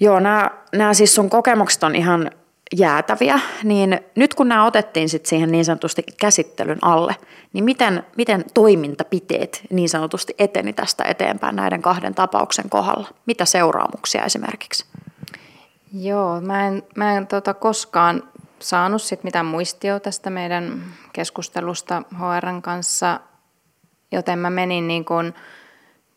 Joo, 0.01 0.21
nämä, 0.21 0.51
nämä 0.73 0.95
siis 0.95 1.15
sun 1.15 1.31
kokemukset 1.31 1.83
on 1.83 1.97
ihan 1.97 2.31
jäätäviä, 2.77 3.41
niin 3.65 4.01
nyt 4.17 4.35
kun 4.35 4.49
nämä 4.49 4.67
otettiin 4.67 5.09
sit 5.09 5.27
siihen 5.27 5.53
niin 5.53 5.65
sanotusti 5.65 6.05
käsittelyn 6.21 6.79
alle, 6.83 7.17
niin 7.53 7.65
miten, 7.65 8.05
miten 8.17 8.45
toimintapiteet 8.55 9.63
niin 9.71 9.89
sanotusti 9.89 10.35
eteni 10.39 10.73
tästä 10.73 11.05
eteenpäin 11.05 11.57
näiden 11.57 11.83
kahden 11.83 12.15
tapauksen 12.15 12.71
kohdalla? 12.71 13.09
Mitä 13.27 13.45
seuraamuksia 13.45 14.25
esimerkiksi? 14.25 14.85
Joo, 15.93 16.41
mä 16.41 16.67
en, 16.67 16.83
mä 16.97 17.17
en 17.17 17.27
tota 17.27 17.55
koskaan 17.55 18.23
saanut 18.63 19.03
sit 19.03 19.25
mitään 19.25 19.47
muistioa 19.47 20.01
tästä 20.01 20.31
meidän 20.31 20.83
keskustelusta 21.13 22.03
HRn 22.15 22.63
kanssa, 22.63 23.21
joten 24.13 24.39
mä 24.39 24.51
menin 24.51 24.89
niin 24.89 25.05
kun 25.05 25.35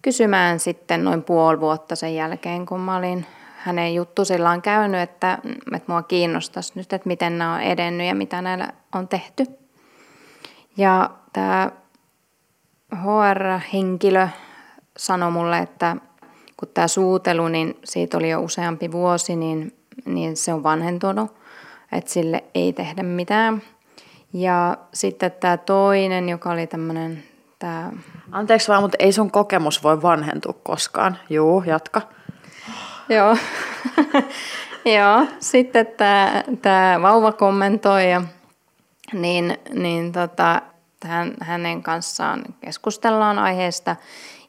kysymään 0.02 0.60
sitten 0.60 1.04
noin 1.04 1.24
puoli 1.24 1.60
vuotta 1.60 1.96
sen 1.96 2.16
jälkeen, 2.16 2.66
kun 2.66 2.80
mä 2.80 2.96
olin 2.96 3.26
hänen 3.58 3.96
juttusillaan 3.96 4.62
käynyt, 4.62 5.02
että, 5.02 5.38
että 5.76 5.92
mua 5.92 6.02
kiinnostaisi 6.02 6.74
nyt, 6.76 6.94
että 6.94 7.08
miten 7.08 7.38
nämä 7.38 7.56
on 7.56 7.62
edennyt 7.62 8.08
ja 8.08 8.16
mitä 8.16 8.42
näillä 8.42 8.68
on 8.96 9.08
tehty. 9.08 9.46
Ja 10.78 11.10
tämä 11.34 11.72
HR-henkilö 12.96 14.28
sanoi 14.98 15.32
mulle, 15.32 15.60
että 15.60 15.96
kun 16.58 16.70
tämä 16.74 16.88
suutelu, 16.88 17.48
niin 17.48 17.80
siitä 17.84 18.18
oli 18.18 18.30
jo 18.30 18.42
useampi 18.42 18.92
vuosi, 18.92 19.36
niin, 19.36 19.78
niin 20.06 20.38
se 20.38 20.54
on 20.54 20.64
vanhentunut 20.64 21.43
että 21.94 22.12
sille 22.12 22.44
ei 22.56 22.74
tehdä 22.74 23.04
mitään. 23.04 23.62
Ja 24.34 24.78
sitten 24.94 25.32
tämä 25.32 25.58
toinen, 25.58 26.30
joka 26.30 26.50
oli 26.52 26.68
tämmöinen 26.68 27.24
tämä... 27.60 27.92
Anteeksi 28.32 28.68
vaan, 28.68 28.82
mutta 28.82 28.98
ei 29.00 29.12
sun 29.12 29.32
kokemus 29.32 29.84
voi 29.84 30.02
vanhentua 30.02 30.54
koskaan. 30.64 31.18
Juu, 31.30 31.64
jatka. 31.66 32.02
Joo. 33.10 33.38
Joo, 34.98 35.26
sitten 35.40 35.88
tämä, 35.88 36.44
tämä 36.62 37.00
vauva 37.02 37.32
kommentoi 37.32 38.12
ja 38.12 38.22
niin, 39.14 39.58
niin 39.74 40.12
tota, 40.12 40.62
hän, 41.04 41.34
hänen 41.42 41.84
kanssaan 41.84 42.44
keskustellaan 42.66 43.40
aiheesta. 43.40 43.96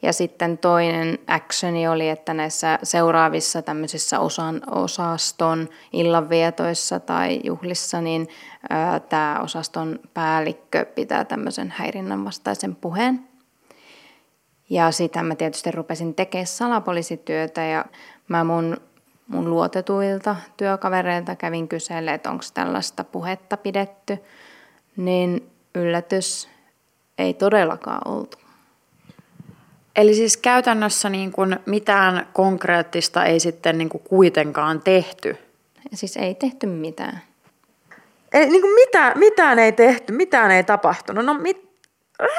Ja 0.04 0.12
sitten 0.12 0.58
toinen 0.58 1.18
actioni 1.26 1.88
oli, 1.88 2.08
että 2.08 2.34
näissä 2.34 2.78
seuraavissa 2.82 3.62
tämmöisissä 3.62 4.20
osan, 4.20 4.62
osaston 4.70 5.68
illanvietoissa 5.92 7.00
tai 7.00 7.40
juhlissa, 7.44 8.00
niin 8.00 8.28
tämä 9.08 9.40
osaston 9.42 9.98
päällikkö 10.14 10.84
pitää 10.84 11.24
tämmöisen 11.24 11.74
häirinnän 11.76 12.24
vastaisen 12.24 12.76
puheen. 12.76 13.28
Ja 14.70 14.90
sitä 14.90 15.22
mä 15.22 15.34
tietysti 15.34 15.70
rupesin 15.70 16.14
tekemään 16.14 16.46
salapoliisityötä 16.46 17.62
ja 17.62 17.84
mä 18.28 18.44
mun, 18.44 18.76
mun 19.28 19.50
luotetuilta 19.50 20.36
työkavereilta 20.56 21.36
kävin 21.36 21.68
kyselle, 21.68 22.14
että 22.14 22.30
onko 22.30 22.44
tällaista 22.54 23.04
puhetta 23.04 23.56
pidetty. 23.56 24.18
Niin 24.96 25.50
yllätys 25.74 26.48
ei 27.18 27.34
todellakaan 27.34 28.02
oltu. 28.04 28.43
Eli 29.96 30.14
siis 30.14 30.36
käytännössä 30.36 31.08
niin 31.08 31.32
kuin 31.32 31.58
mitään 31.66 32.28
konkreettista 32.32 33.24
ei 33.24 33.40
sitten 33.40 33.78
niin 33.78 33.88
kuin 33.88 34.02
kuitenkaan 34.08 34.80
tehty? 34.80 35.36
Siis 35.94 36.16
ei 36.16 36.34
tehty 36.34 36.66
mitään. 36.66 37.22
Eli 38.32 38.46
niin 38.46 38.62
kuin 38.62 38.74
mitä, 38.74 39.12
mitään 39.14 39.58
ei 39.58 39.72
tehty, 39.72 40.12
mitään 40.12 40.50
ei 40.50 40.64
tapahtunut. 40.64 41.24
No 41.24 41.34
mit... 41.34 41.78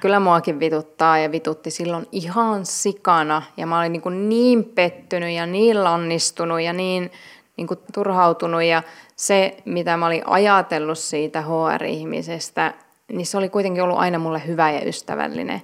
Kyllä 0.00 0.20
muakin 0.20 0.60
vituttaa 0.60 1.18
ja 1.18 1.32
vitutti 1.32 1.70
silloin 1.70 2.06
ihan 2.12 2.66
sikana. 2.66 3.42
Ja 3.56 3.66
mä 3.66 3.78
olin 3.78 3.92
niin, 3.92 4.02
kuin 4.02 4.28
niin 4.28 4.64
pettynyt 4.64 5.30
ja 5.30 5.46
niin 5.46 5.84
lannistunut 5.84 6.60
ja 6.60 6.72
niin, 6.72 7.12
niin 7.56 7.66
kuin 7.66 7.80
turhautunut. 7.92 8.62
Ja 8.62 8.82
se, 9.16 9.56
mitä 9.64 9.96
mä 9.96 10.06
olin 10.06 10.22
ajatellut 10.26 10.98
siitä 10.98 11.42
HR-ihmisestä, 11.42 12.74
niin 13.12 13.26
se 13.26 13.38
oli 13.38 13.48
kuitenkin 13.48 13.82
ollut 13.82 13.98
aina 13.98 14.18
mulle 14.18 14.46
hyvä 14.46 14.70
ja 14.70 14.88
ystävällinen. 14.88 15.62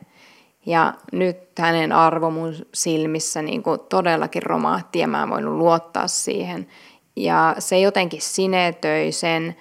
Ja 0.66 0.94
nyt 1.12 1.38
hänen 1.59 1.92
arvo 1.92 2.30
mun 2.30 2.54
silmissä 2.75 3.42
niin 3.42 3.62
kuin 3.62 3.80
todellakin 3.88 4.42
romahti 4.42 4.99
ja 4.99 5.06
mä 5.06 5.23
en 5.23 5.30
voinut 5.30 5.54
luottaa 5.54 6.09
siihen. 6.09 6.66
Ja 7.16 7.56
se 7.59 7.78
jotenkin 7.78 8.23
sinetöi 8.23 9.12
sen, 9.12 9.56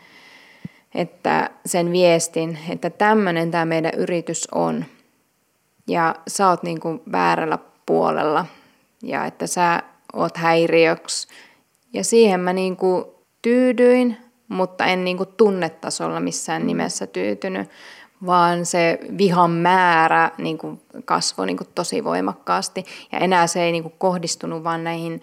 että 0.96 1.50
sen 1.66 1.92
viestin, 1.92 2.60
että 2.70 2.90
tämmöinen 2.90 3.52
tämä 3.52 3.66
meidän 3.66 3.94
yritys 3.98 4.48
on. 4.52 4.86
Ja 5.88 6.16
sä 6.28 6.50
oot 6.50 6.64
niin 6.64 6.80
kuin 6.80 7.02
väärällä 7.12 7.58
puolella 7.86 8.46
ja 9.04 9.26
että 9.26 9.48
sä 9.48 9.84
oot 10.14 10.38
häiriöksi 10.38 11.28
ja 11.94 12.04
siihen 12.04 12.40
mä 12.40 12.54
niin 12.54 12.78
kuin 12.78 13.06
tyydyin, 13.42 14.18
mutta 14.50 14.86
en 14.86 15.04
niin 15.04 15.18
kuin 15.18 15.30
tunnetasolla 15.38 16.20
missään 16.20 16.68
nimessä 16.68 17.08
tyytynyt, 17.08 17.70
vaan 18.26 18.66
se 18.66 19.00
vihan 19.18 19.52
määrä 19.52 20.32
niin 20.38 20.58
kuin 20.58 20.82
kasvoi 21.06 21.46
niin 21.46 21.58
kuin 21.58 21.70
tosi 21.76 22.04
voimakkaasti. 22.04 22.86
Ja 23.12 23.20
enää 23.20 23.48
se 23.48 23.64
ei 23.64 23.72
niin 23.72 23.84
kuin 23.84 23.96
kohdistunut 23.98 24.64
vain 24.64 24.84
näihin 24.84 25.22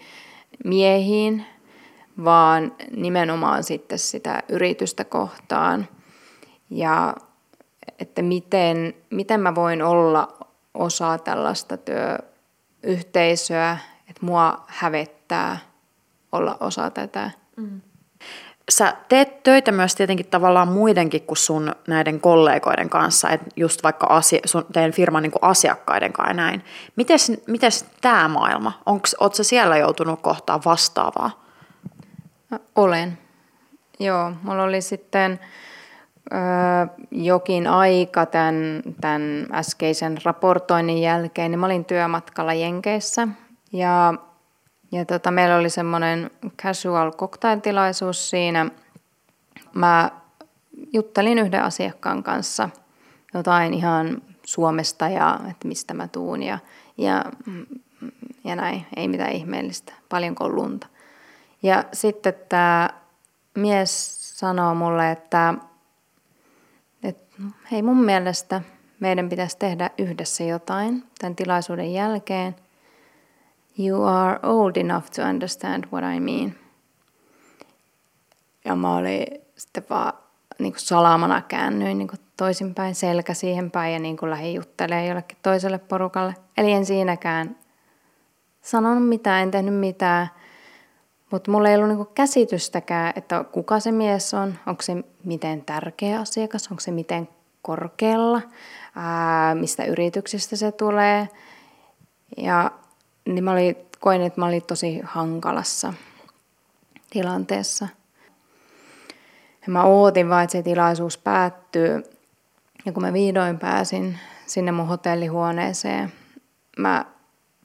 miehiin, 0.65 1.45
vaan 2.23 2.75
nimenomaan 2.95 3.63
sitten 3.63 3.99
sitä 3.99 4.43
yritystä 4.49 5.03
kohtaan. 5.03 5.87
Ja 6.69 7.15
että 7.99 8.21
miten, 8.21 8.93
miten 9.09 9.39
mä 9.39 9.55
voin 9.55 9.81
olla 9.81 10.37
osa 10.73 11.17
tällaista 11.17 11.77
työyhteisöä, 11.77 13.77
että 14.09 14.25
mua 14.25 14.63
hävettää 14.67 15.57
olla 16.31 16.57
osa 16.59 16.89
tätä. 16.89 17.31
Mm. 17.55 17.81
Sä 18.69 18.93
teet 19.09 19.43
töitä 19.43 19.71
myös 19.71 19.95
tietenkin 19.95 20.25
tavallaan 20.25 20.67
muidenkin 20.67 21.21
kuin 21.21 21.37
sun 21.37 21.75
näiden 21.87 22.19
kollegoiden 22.19 22.89
kanssa, 22.89 23.29
että 23.29 23.49
just 23.55 23.83
vaikka 23.83 24.07
asia, 24.07 24.39
sun, 24.45 24.65
teidän 24.73 24.91
firman 24.91 25.23
niin 25.23 25.31
asiakkaiden 25.41 26.13
kanssa 26.13 26.33
näin. 26.33 26.63
Mites, 26.95 27.31
mites 27.47 27.85
tämä 28.01 28.27
maailma? 28.27 28.81
Oletko 28.85 29.43
siellä 29.43 29.77
joutunut 29.77 30.21
kohtaan 30.21 30.61
vastaavaa? 30.65 31.43
Olen. 32.75 33.17
Joo, 33.99 34.31
mulla 34.43 34.63
oli 34.63 34.81
sitten 34.81 35.39
jokin 37.11 37.67
aika 37.67 38.25
tämän, 38.25 38.81
tämän 39.01 39.47
äskeisen 39.53 40.17
raportoinnin 40.23 41.01
jälkeen, 41.01 41.51
niin 41.51 41.59
mä 41.59 41.65
olin 41.65 41.85
työmatkalla 41.85 42.53
Jenkeissä 42.53 43.27
ja, 43.73 44.13
ja 44.91 45.05
tota, 45.05 45.31
meillä 45.31 45.55
oli 45.55 45.69
semmoinen 45.69 46.31
casual 46.61 47.11
cocktailtilaisuus 47.11 48.29
siinä. 48.29 48.69
Mä 49.73 50.11
juttelin 50.93 51.39
yhden 51.39 51.63
asiakkaan 51.63 52.23
kanssa 52.23 52.69
jotain 53.33 53.73
ihan 53.73 54.21
Suomesta 54.45 55.09
ja 55.09 55.39
että 55.51 55.67
mistä 55.67 55.93
mä 55.93 56.07
tuun 56.07 56.43
ja, 56.43 56.59
ja, 56.97 57.25
ja 58.43 58.55
näin, 58.55 58.85
ei 58.95 59.07
mitään 59.07 59.31
ihmeellistä, 59.31 59.93
paljonko 60.09 60.49
lunta. 60.49 60.87
Ja 61.63 61.83
sitten 61.93 62.33
tämä 62.49 62.89
mies 63.55 64.17
sanoo 64.39 64.75
mulle, 64.75 65.11
että 65.11 65.53
hei 67.71 67.81
mun 67.81 68.03
mielestä 68.03 68.61
meidän 68.99 69.29
pitäisi 69.29 69.57
tehdä 69.57 69.89
yhdessä 69.97 70.43
jotain 70.43 71.03
tämän 71.19 71.35
tilaisuuden 71.35 71.93
jälkeen. 71.93 72.55
You 73.79 74.03
are 74.03 74.39
old 74.43 74.75
enough 74.75 75.05
to 75.15 75.21
understand 75.21 75.83
what 75.93 76.03
I 76.15 76.19
mean. 76.19 76.53
Ja 78.65 78.75
mä 78.75 78.95
olin 78.95 79.25
sitten 79.55 79.83
vaan 79.89 80.13
niin 80.59 80.73
kuin 80.73 80.81
salamana 80.81 81.41
käännyin 81.41 81.97
niin 81.97 82.07
kuin 82.07 82.19
toisinpäin, 82.37 82.95
selkä 82.95 83.33
siihen 83.33 83.71
päin 83.71 83.93
ja 83.93 83.99
niin 83.99 84.17
kuin 84.17 84.29
lähdin 84.29 84.55
jollekin 85.07 85.37
toiselle 85.41 85.77
porukalle. 85.77 86.35
Eli 86.57 86.71
en 86.71 86.85
siinäkään 86.85 87.55
sanonut 88.61 89.07
mitään, 89.09 89.43
en 89.43 89.51
tehnyt 89.51 89.75
mitään. 89.75 90.27
Mutta 91.31 91.51
mulla 91.51 91.69
ei 91.69 91.75
ollut 91.75 91.89
niinku 91.89 92.11
käsitystäkään, 92.15 93.13
että 93.15 93.43
kuka 93.43 93.79
se 93.79 93.91
mies 93.91 94.33
on, 94.33 94.55
onko 94.65 94.81
se 94.81 95.03
miten 95.23 95.65
tärkeä 95.65 96.19
asiakas, 96.19 96.67
onko 96.71 96.81
se 96.81 96.91
miten 96.91 97.29
korkealla, 97.61 98.41
ää, 98.95 99.55
mistä 99.55 99.85
yrityksestä 99.85 100.55
se 100.55 100.71
tulee. 100.71 101.29
Ja 102.37 102.71
niin 103.27 103.43
mä 103.43 103.51
olin, 103.51 103.75
koin, 103.99 104.21
että 104.21 104.41
mä 104.41 104.45
olin 104.45 104.63
tosi 104.63 105.01
hankalassa 105.03 105.93
tilanteessa. 107.09 107.87
Ja 109.61 109.73
mä 109.73 109.83
ootin 109.83 110.29
vaan, 110.29 110.43
että 110.43 110.51
se 110.51 110.63
tilaisuus 110.63 111.17
päättyy. 111.17 112.03
Ja 112.85 112.91
kun 112.91 113.03
mä 113.03 113.13
vihdoin 113.13 113.59
pääsin 113.59 114.19
sinne 114.45 114.71
mun 114.71 114.87
hotellihuoneeseen, 114.87 116.13
mä 116.77 117.05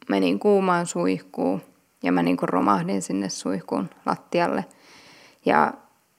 menin 0.09 0.38
kuumaan 0.38 0.87
suihkuun 0.87 1.62
ja 2.03 2.12
mä 2.12 2.22
niin 2.22 2.37
kuin 2.37 2.48
romahdin 2.48 3.03
sinne 3.03 3.29
suihkuun 3.29 3.90
lattialle. 4.07 4.64
Ja 5.44 5.72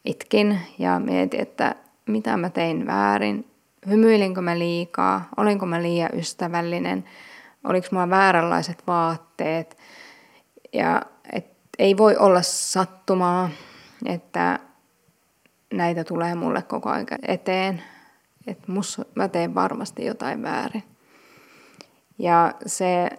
itkin 0.05 0.59
ja 0.79 0.99
mietin, 0.99 1.39
että 1.39 1.75
mitä 2.05 2.37
mä 2.37 2.49
tein 2.49 2.87
väärin, 2.87 3.47
hymyilinkö 3.89 4.41
mä 4.41 4.59
liikaa, 4.59 5.29
olinko 5.37 5.65
mä 5.65 5.81
liian 5.81 6.09
ystävällinen, 6.13 7.03
oliko 7.63 7.87
mulla 7.91 8.09
vääränlaiset 8.09 8.83
vaatteet. 8.87 9.77
Ja 10.73 11.01
et 11.33 11.45
ei 11.79 11.97
voi 11.97 12.17
olla 12.17 12.41
sattumaa, 12.41 13.49
että 14.05 14.59
näitä 15.73 16.03
tulee 16.03 16.35
mulle 16.35 16.61
koko 16.61 16.89
ajan 16.89 17.07
eteen. 17.27 17.83
Että 18.47 18.67
mä 19.15 19.27
teen 19.27 19.55
varmasti 19.55 20.05
jotain 20.05 20.43
väärin. 20.43 20.83
Ja 22.17 22.53
se, 22.65 23.09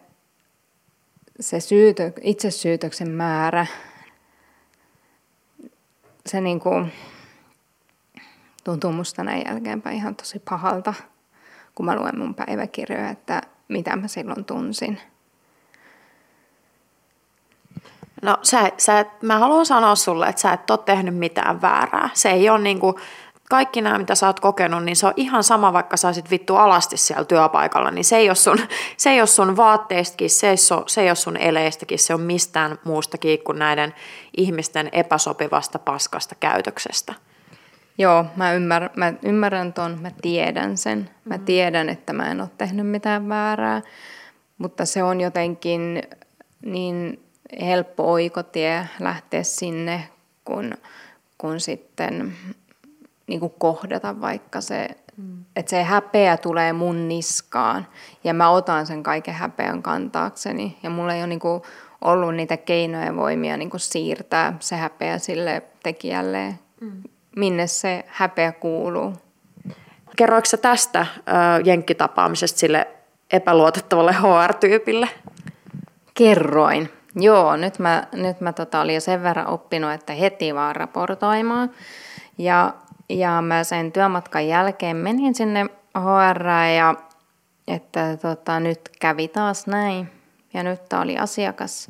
se 1.41 1.61
syytö, 1.61 2.13
itsesyytöksen 2.21 3.11
määrä, 3.11 3.67
se 6.27 6.41
niin 6.41 6.61
kuin, 6.61 6.93
tuntuu 8.65 8.93
musta 8.93 9.25
näin 9.25 9.47
jälkeenpäin 9.47 9.97
ihan 9.97 10.17
tosi 10.17 10.39
pahalta, 10.39 10.95
kun 11.75 11.87
mä 11.87 11.97
luen 11.97 12.19
mun 12.19 12.35
päiväkirjoja, 12.35 13.11
että 13.11 13.43
mitä 13.75 13.97
mä 13.97 14.09
silloin 14.09 14.45
tunsin. 14.45 15.01
No 18.23 18.39
sä, 18.43 18.73
sä, 18.79 19.05
mä 19.23 19.39
haluan 19.39 19.67
sanoa 19.67 19.95
sulle, 19.95 20.27
että 20.27 20.41
sä 20.41 20.53
et 20.53 20.71
ole 20.71 20.79
tehnyt 20.79 21.17
mitään 21.17 21.63
väärää. 21.63 22.11
Se 22.15 22.31
ei 22.31 22.51
ole 22.51 22.59
niinku, 22.59 22.99
kaikki 23.51 23.81
nämä, 23.81 23.99
mitä 23.99 24.15
sä 24.15 24.27
oot 24.27 24.41
kokenut, 24.41 24.85
niin 24.85 24.97
se 24.97 25.07
on 25.07 25.13
ihan 25.17 25.45
sama, 25.45 25.73
vaikka 25.73 25.97
sä 25.97 26.09
olisit 26.09 26.31
vittu 26.31 26.57
alasti 26.57 26.97
siellä 26.97 27.25
työpaikalla, 27.25 27.91
niin 27.91 28.05
se 28.05 28.17
ei 28.17 28.29
ole 28.29 28.35
sun, 28.35 28.59
se 28.97 29.11
ei 29.11 29.21
ole 29.21 29.27
sun 29.27 29.57
vaatteistakin, 29.57 30.31
se 30.31 30.47
ei 30.47 30.57
ole, 30.71 30.85
se 30.87 31.03
ei 31.03 31.09
ole 31.09 31.15
sun 31.15 31.37
eleistäkin, 31.37 31.99
se 31.99 32.15
on 32.15 32.21
mistään 32.21 32.79
muustakin 32.85 33.45
kuin 33.45 33.59
näiden 33.59 33.95
ihmisten 34.37 34.89
epäsopivasta 34.93 35.79
paskasta 35.79 36.35
käytöksestä. 36.35 37.15
Joo, 37.99 38.27
mä, 38.37 38.53
ymmär, 38.53 38.91
mä 38.97 39.13
ymmärrän 39.23 39.73
ton, 39.73 39.99
mä 40.01 40.11
tiedän 40.23 40.77
sen. 40.77 41.11
Mä 41.25 41.37
mm. 41.37 41.45
tiedän, 41.45 41.89
että 41.89 42.13
mä 42.13 42.31
en 42.31 42.41
ole 42.41 42.51
tehnyt 42.59 42.87
mitään 42.87 43.29
väärää, 43.29 43.83
mutta 44.59 44.85
se 44.85 45.03
on 45.03 45.21
jotenkin 45.21 46.03
niin 46.65 47.25
helppo 47.61 48.13
oikotie 48.13 48.89
lähteä 49.01 49.43
sinne, 49.43 50.09
kun, 50.45 50.75
kun 51.39 51.61
sitten 51.61 52.37
niin 53.27 53.41
kuin 53.41 53.55
kohdata 53.59 54.21
vaikka 54.21 54.61
se, 54.61 54.89
mm. 55.17 55.45
että 55.57 55.71
se 55.71 55.83
häpeä 55.83 56.37
tulee 56.37 56.73
mun 56.73 57.09
niskaan 57.09 57.87
ja 58.25 58.35
mä 58.35 58.51
otan 58.51 58.87
sen 58.87 59.03
kaiken 59.03 59.35
häpeän 59.35 59.83
kantaakseni 59.83 60.79
ja 60.83 60.91
mulla 60.91 61.15
ei 61.15 61.21
ole 61.21 61.27
niin 61.27 61.41
kuin 61.41 61.63
ollut 62.01 62.35
niitä 62.35 62.57
keinoja 62.57 63.05
ja 63.05 63.17
voimia 63.17 63.57
niin 63.57 63.71
kuin 63.71 63.81
siirtää 63.81 64.57
se 64.61 64.77
häpeä 64.77 65.19
sille 65.19 65.63
tekijälle 65.83 66.55
mm 66.81 67.03
minne 67.37 67.67
se 67.67 68.05
häpeä 68.07 68.53
kuuluu. 68.53 69.13
Kerroiko 70.17 70.45
sä 70.45 70.57
tästä 70.57 71.07
ö, 71.17 71.23
jenkkitapaamisesta 71.65 72.59
sille 72.59 72.89
epäluotettavalle 73.33 74.13
HR-tyypille? 74.13 75.09
Kerroin. 76.15 76.93
Joo, 77.17 77.57
nyt 77.57 77.79
mä, 77.79 78.07
nyt 78.13 78.41
mä 78.41 78.53
tota 78.53 78.81
olin 78.81 78.95
jo 78.95 79.01
sen 79.01 79.23
verran 79.23 79.47
oppinut, 79.47 79.93
että 79.93 80.13
heti 80.13 80.55
vaan 80.55 80.77
raportoimaan. 80.77 81.71
Ja, 82.39 82.75
ja 83.09 83.43
mä 83.43 83.65
sen 83.65 83.93
työmatkan 83.93 84.49
jälkeen 84.49 84.97
menin 84.97 85.35
sinne 85.35 85.67
HR 85.99 86.47
ja 86.77 86.95
että 87.69 88.17
tota, 88.17 88.61
nyt 88.61 88.81
kävi 89.01 89.29
taas 89.29 89.67
näin. 89.67 90.11
Ja 90.55 90.63
nyt 90.63 90.89
tämä 90.89 91.03
oli 91.03 91.19
asiakas. 91.19 91.89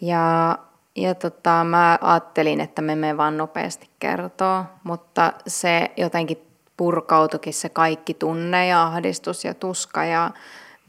Ja 0.00 0.58
ja 0.96 1.14
tota, 1.14 1.64
mä 1.64 1.98
ajattelin, 2.00 2.60
että 2.60 2.82
me 2.82 2.96
me 2.96 3.16
vaan 3.16 3.36
nopeasti 3.36 3.90
kertoo, 3.98 4.64
mutta 4.84 5.32
se 5.46 5.90
jotenkin 5.96 6.38
purkautukin 6.76 7.54
se 7.54 7.68
kaikki 7.68 8.14
tunne 8.14 8.66
ja 8.66 8.82
ahdistus 8.82 9.44
ja 9.44 9.54
tuska 9.54 10.04
ja 10.04 10.30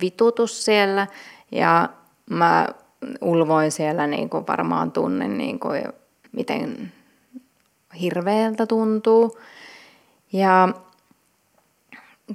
vitutus 0.01 0.65
siellä. 0.65 1.07
Ja 1.51 1.89
mä 2.29 2.67
ulvoin 3.21 3.71
siellä 3.71 4.07
niin 4.07 4.29
kuin 4.29 4.47
varmaan 4.47 4.91
tunnen, 4.91 5.37
niin 5.37 5.59
kuin, 5.59 5.83
miten 6.31 6.91
hirveältä 8.01 8.65
tuntuu. 8.65 9.37
Ja 10.33 10.69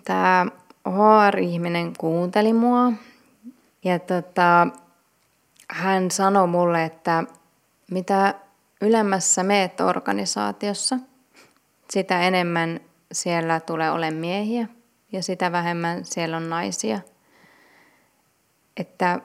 tämä 0.04 0.46
HR-ihminen 0.86 1.92
kuunteli 1.98 2.52
mua 2.52 2.92
ja 3.84 3.98
tota, 3.98 4.66
hän 5.70 6.10
sanoi 6.10 6.46
mulle, 6.46 6.84
että 6.84 7.24
mitä 7.90 8.34
ylemmässä 8.80 9.42
meet 9.42 9.80
organisaatiossa, 9.80 10.98
sitä 11.90 12.20
enemmän 12.20 12.80
siellä 13.12 13.60
tulee 13.60 13.90
olemaan 13.90 14.20
miehiä 14.20 14.68
ja 15.12 15.22
sitä 15.22 15.52
vähemmän 15.52 16.04
siellä 16.04 16.36
on 16.36 16.50
naisia. 16.50 17.00
Että 18.76 19.20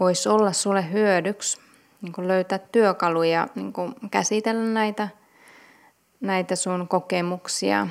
voisi 0.00 0.28
olla 0.28 0.52
sulle 0.52 0.92
hyödyksi, 0.92 1.60
niin 2.02 2.28
löytää 2.28 2.58
työkaluja 2.58 3.48
niin 3.54 3.72
käsitellä 4.10 4.64
näitä, 4.64 5.08
näitä 6.20 6.56
sun 6.56 6.88
kokemuksia 6.88 7.86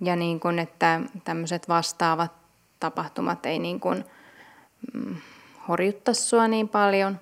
ja 0.00 0.16
niin 0.16 0.40
kuin, 0.40 0.58
että 0.58 1.00
tämmöiset 1.24 1.68
vastaavat 1.68 2.32
tapahtumat 2.80 3.46
ei 3.46 3.58
niin 3.58 3.80
kuin, 3.80 4.04
mm, 4.94 5.16
horjuttaa 5.68 6.14
sua 6.14 6.48
niin 6.48 6.68
paljon. 6.68 7.20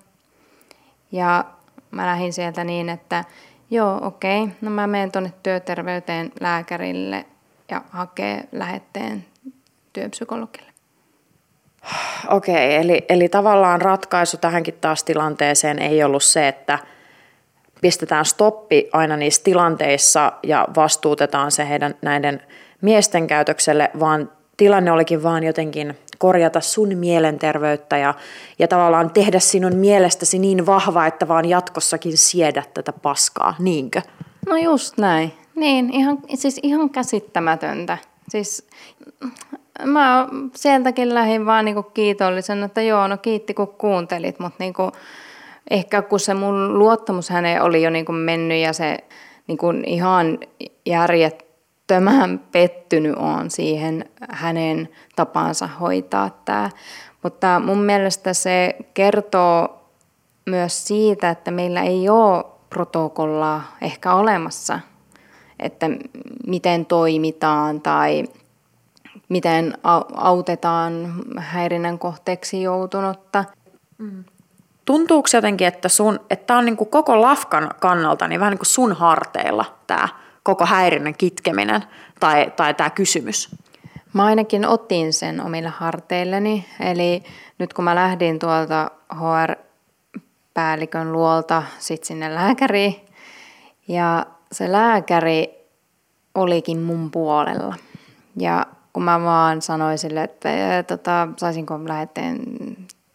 Ja 1.11 1.45
mä 1.93 2.05
lähdin 2.05 2.33
sieltä 2.33 2.63
niin, 2.63 2.89
että 2.89 3.23
joo, 3.71 3.99
okei, 4.01 4.47
no 4.61 4.69
mä 4.69 4.87
menen 4.87 5.11
tuonne 5.11 5.33
työterveyteen 5.43 6.31
lääkärille 6.39 7.25
ja 7.71 7.81
hakee 7.89 8.43
lähetteen 8.51 9.25
työpsykologille. 9.93 10.73
Okei, 12.29 12.75
eli, 12.75 13.05
eli 13.09 13.29
tavallaan 13.29 13.81
ratkaisu 13.81 14.37
tähänkin 14.37 14.77
taas 14.81 15.03
tilanteeseen 15.03 15.79
ei 15.79 16.03
ollut 16.03 16.23
se, 16.23 16.47
että 16.47 16.79
pistetään 17.81 18.25
stoppi 18.25 18.89
aina 18.93 19.17
niissä 19.17 19.43
tilanteissa 19.43 20.33
ja 20.43 20.67
vastuutetaan 20.75 21.51
se 21.51 21.69
heidän 21.69 21.95
näiden 22.01 22.41
miesten 22.81 23.27
käytökselle, 23.27 23.91
vaan 23.99 24.31
tilanne 24.57 24.91
olikin 24.91 25.23
vaan 25.23 25.43
jotenkin 25.43 25.97
korjata 26.23 26.61
sun 26.61 26.97
mielenterveyttä 26.97 27.97
ja, 27.97 28.13
ja 28.59 28.67
tavallaan 28.67 29.11
tehdä 29.11 29.39
sinun 29.39 29.75
mielestäsi 29.75 30.39
niin 30.39 30.65
vahva, 30.65 31.05
että 31.05 31.27
vaan 31.27 31.49
jatkossakin 31.49 32.17
siedät 32.17 32.73
tätä 32.73 32.93
paskaa, 32.93 33.55
niinkö? 33.59 34.01
No 34.47 34.57
just 34.57 34.97
näin. 34.97 35.33
Niin, 35.55 35.89
ihan, 35.93 36.17
siis 36.33 36.59
ihan 36.63 36.89
käsittämätöntä. 36.89 37.97
Siis 38.29 38.67
mä 39.85 40.27
sieltäkin 40.55 41.13
lähdin 41.13 41.45
vaan 41.45 41.65
niinku 41.65 41.83
kiitollisen, 41.83 42.63
että 42.63 42.81
joo, 42.81 43.07
no 43.07 43.17
kiitti 43.17 43.53
kun 43.53 43.67
kuuntelit, 43.67 44.39
mutta 44.39 44.57
niinku, 44.59 44.91
ehkä 45.69 46.01
kun 46.01 46.19
se 46.19 46.33
mun 46.33 46.79
luottamus 46.79 47.29
häneen 47.29 47.61
oli 47.61 47.83
jo 47.83 47.89
niinku 47.89 48.11
mennyt 48.11 48.57
ja 48.57 48.73
se 48.73 48.97
niinku 49.47 49.73
ihan 49.85 50.37
järjettömän 51.93 52.39
pettynyt 52.51 53.15
on 53.15 53.51
siihen 53.51 54.05
hänen 54.29 54.89
tapansa 55.15 55.67
hoitaa 55.67 56.29
tämä. 56.45 56.69
Mutta 57.23 57.61
mun 57.65 57.83
mielestä 57.83 58.33
se 58.33 58.75
kertoo 58.93 59.83
myös 60.45 60.87
siitä, 60.87 61.29
että 61.29 61.51
meillä 61.51 61.81
ei 61.81 62.09
ole 62.09 62.45
protokollaa 62.69 63.63
ehkä 63.81 64.13
olemassa, 64.13 64.79
että 65.59 65.89
miten 66.47 66.85
toimitaan 66.85 67.81
tai 67.81 68.23
miten 69.29 69.77
autetaan 70.15 71.13
häirinnän 71.37 71.99
kohteeksi 71.99 72.61
joutunutta. 72.61 73.45
Mm. 73.97 74.23
Tuntuuko 74.85 75.27
jotenkin, 75.33 75.67
että, 75.67 75.89
sun, 75.89 76.19
että 76.29 76.57
on 76.57 76.65
niin 76.65 76.77
kuin 76.77 76.89
koko 76.89 77.21
lafkan 77.21 77.69
kannalta 77.79 78.27
niin 78.27 78.39
vähän 78.39 78.51
niin 78.51 78.59
kuin 78.59 78.67
sun 78.67 78.93
harteilla 78.93 79.65
tämä 79.87 80.07
koko 80.43 80.65
häirinnän 80.65 81.15
kitkeminen 81.15 81.83
tai, 82.19 82.51
tai 82.55 82.73
tämä 82.73 82.89
kysymys? 82.89 83.55
Mä 84.13 84.25
ainakin 84.25 84.65
otin 84.65 85.13
sen 85.13 85.41
omille 85.41 85.69
harteilleni. 85.69 86.65
Eli 86.79 87.23
nyt 87.59 87.73
kun 87.73 87.85
mä 87.85 87.95
lähdin 87.95 88.39
tuolta 88.39 88.91
HR-päällikön 89.13 91.11
luolta 91.11 91.63
sit 91.79 92.03
sinne 92.03 92.35
lääkäriin, 92.35 92.95
ja 93.87 94.25
se 94.51 94.71
lääkäri 94.71 95.67
olikin 96.35 96.79
mun 96.79 97.11
puolella. 97.11 97.75
Ja 98.37 98.65
kun 98.93 99.03
mä 99.03 99.23
vaan 99.23 99.61
sanoin 99.61 99.97
sille, 99.97 100.23
että 100.23 100.49
tota, 100.87 101.27
saisinko 101.37 101.79
lähetteen 101.87 102.39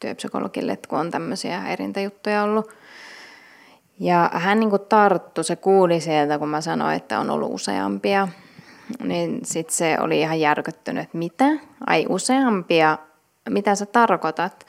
työpsykologille, 0.00 0.72
että 0.72 0.88
kun 0.88 0.98
on 0.98 1.10
tämmöisiä 1.10 1.60
häirintäjuttuja 1.60 2.42
ollut. 2.42 2.72
Ja 4.00 4.30
hän 4.32 4.60
niin 4.60 4.70
tarttu, 4.88 5.42
se 5.42 5.56
kuuli 5.56 6.00
sieltä, 6.00 6.38
kun 6.38 6.48
mä 6.48 6.60
sanoin, 6.60 6.96
että 6.96 7.18
on 7.18 7.30
ollut 7.30 7.54
useampia. 7.54 8.28
Niin 9.02 9.40
sitten 9.44 9.76
se 9.76 9.96
oli 10.00 10.20
ihan 10.20 10.40
järkyttynyt, 10.40 11.02
että 11.02 11.18
mitä? 11.18 11.44
Ai 11.86 12.06
useampia? 12.08 12.98
Mitä 13.50 13.74
sä 13.74 13.86
tarkoitat? 13.86 14.66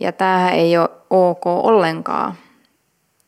Ja 0.00 0.12
tämähän 0.12 0.52
ei 0.52 0.78
ole 0.78 0.88
ok 1.10 1.46
ollenkaan. 1.46 2.34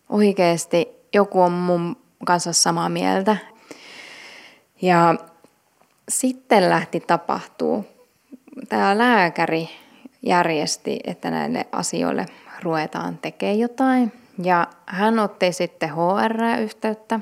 Oikeasti 0.09 0.89
joku 1.15 1.43
on 1.43 1.53
mun 1.53 1.97
kanssa 2.25 2.53
samaa 2.53 2.89
mieltä. 2.89 3.37
Ja 4.83 5.15
sitten 6.09 6.71
lähti 6.71 7.01
tapahtuu. 7.01 7.87
Tämä 8.69 8.99
lääkäri 8.99 9.69
järjesti, 10.23 11.01
että 11.05 11.31
näille 11.31 11.67
asioille 11.73 12.27
ruvetaan 12.63 13.19
tekemään 13.19 13.59
jotain. 13.59 14.22
Ja 14.45 14.67
hän 14.87 15.19
otti 15.19 15.53
sitten 15.53 15.91
HR-yhteyttä 15.91 17.21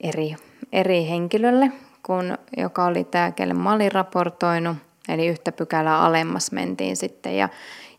eri, 0.00 0.36
eri 0.72 1.08
henkilölle, 1.08 1.72
kun, 2.02 2.38
joka 2.56 2.84
oli 2.84 3.04
tämä, 3.04 3.32
kelle 3.32 3.54
mä 3.54 3.72
olin 3.72 3.92
raportoinut. 3.92 4.76
Eli 5.08 5.26
yhtä 5.26 5.52
pykälää 5.52 6.02
alemmas 6.02 6.52
mentiin 6.52 6.96
sitten. 6.96 7.36
Ja, 7.36 7.48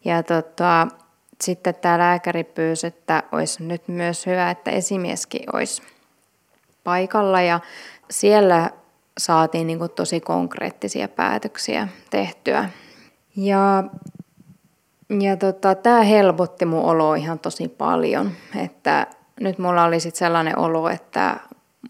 ja 0.05 0.23
tota, 0.23 0.87
sitten 1.43 1.75
tämä 1.75 1.99
lääkäri 1.99 2.43
pyysi, 2.43 2.87
että 2.87 3.23
olisi 3.31 3.63
nyt 3.63 3.87
myös 3.87 4.25
hyvä, 4.25 4.51
että 4.51 4.71
esimieskin 4.71 5.55
olisi 5.55 5.81
paikalla. 6.83 7.41
Ja 7.41 7.59
siellä 8.09 8.69
saatiin 9.17 9.67
niin 9.67 9.79
kuin 9.79 9.91
tosi 9.91 10.19
konkreettisia 10.19 11.07
päätöksiä 11.07 11.87
tehtyä. 12.09 12.69
Ja, 13.35 13.83
ja 15.19 15.37
tota, 15.37 15.75
tämä 15.75 16.01
helpotti 16.01 16.65
mun 16.65 16.83
oloa 16.83 17.15
ihan 17.15 17.39
tosi 17.39 17.67
paljon, 17.67 18.31
että 18.63 19.07
nyt 19.39 19.57
mulla 19.57 19.83
oli 19.83 19.99
sit 19.99 20.15
sellainen 20.15 20.59
olo, 20.59 20.89
että 20.89 21.37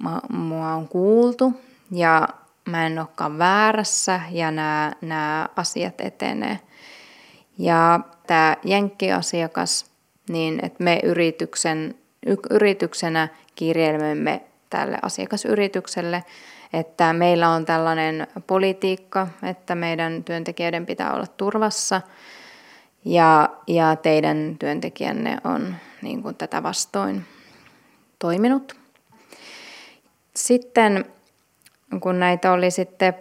mä, 0.04 0.20
mua 0.30 0.74
on 0.74 0.88
kuultu 0.88 1.54
ja 1.92 2.28
mä 2.66 2.86
en 2.86 3.00
olekaan 3.00 3.38
väärässä 3.38 4.22
ja 4.32 4.52
nämä 5.02 5.50
asiat 5.56 6.02
etenee. 6.02 6.60
Ja 7.58 8.00
tämä 8.28 8.58
Jenkki-asiakas, 8.64 9.86
niin 10.30 10.60
että 10.66 10.84
me 10.84 11.00
yrityksen, 11.04 11.96
yrityksenä 12.50 13.28
kirjelmöimme 13.56 14.42
tälle 14.70 14.98
asiakasyritykselle, 15.02 16.24
että 16.74 17.14
meillä 17.14 17.50
on 17.50 17.66
tällainen 17.66 18.28
politiikka, 18.48 19.28
että 19.44 19.76
meidän 19.76 20.24
työntekijöiden 20.24 20.86
pitää 20.86 21.14
olla 21.14 21.28
turvassa 21.28 22.02
ja, 23.06 23.50
ja 23.68 23.96
teidän 23.96 24.56
työntekijänne 24.60 25.38
on 25.44 25.76
niin 26.02 26.24
kuin 26.24 26.36
tätä 26.36 26.64
vastoin 26.64 27.26
toiminut. 28.20 28.76
Sitten 30.36 31.06
kun 32.00 32.20
näitä 32.20 32.52
oli 32.52 32.72
sitten 32.72 33.14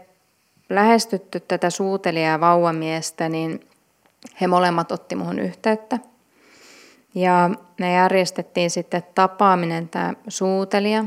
lähestytty 0.68 1.40
tätä 1.40 1.70
suutelijaa 1.70 2.40
vauvamiestä, 2.40 3.28
niin 3.28 3.60
he 4.40 4.46
molemmat 4.46 4.92
otti 4.92 5.16
muhun 5.16 5.38
yhteyttä. 5.38 5.98
Ja 7.14 7.50
me 7.78 7.94
järjestettiin 7.94 8.70
sitten 8.70 9.02
tapaaminen 9.14 9.88
tämä 9.88 10.14
suutelija, 10.28 11.04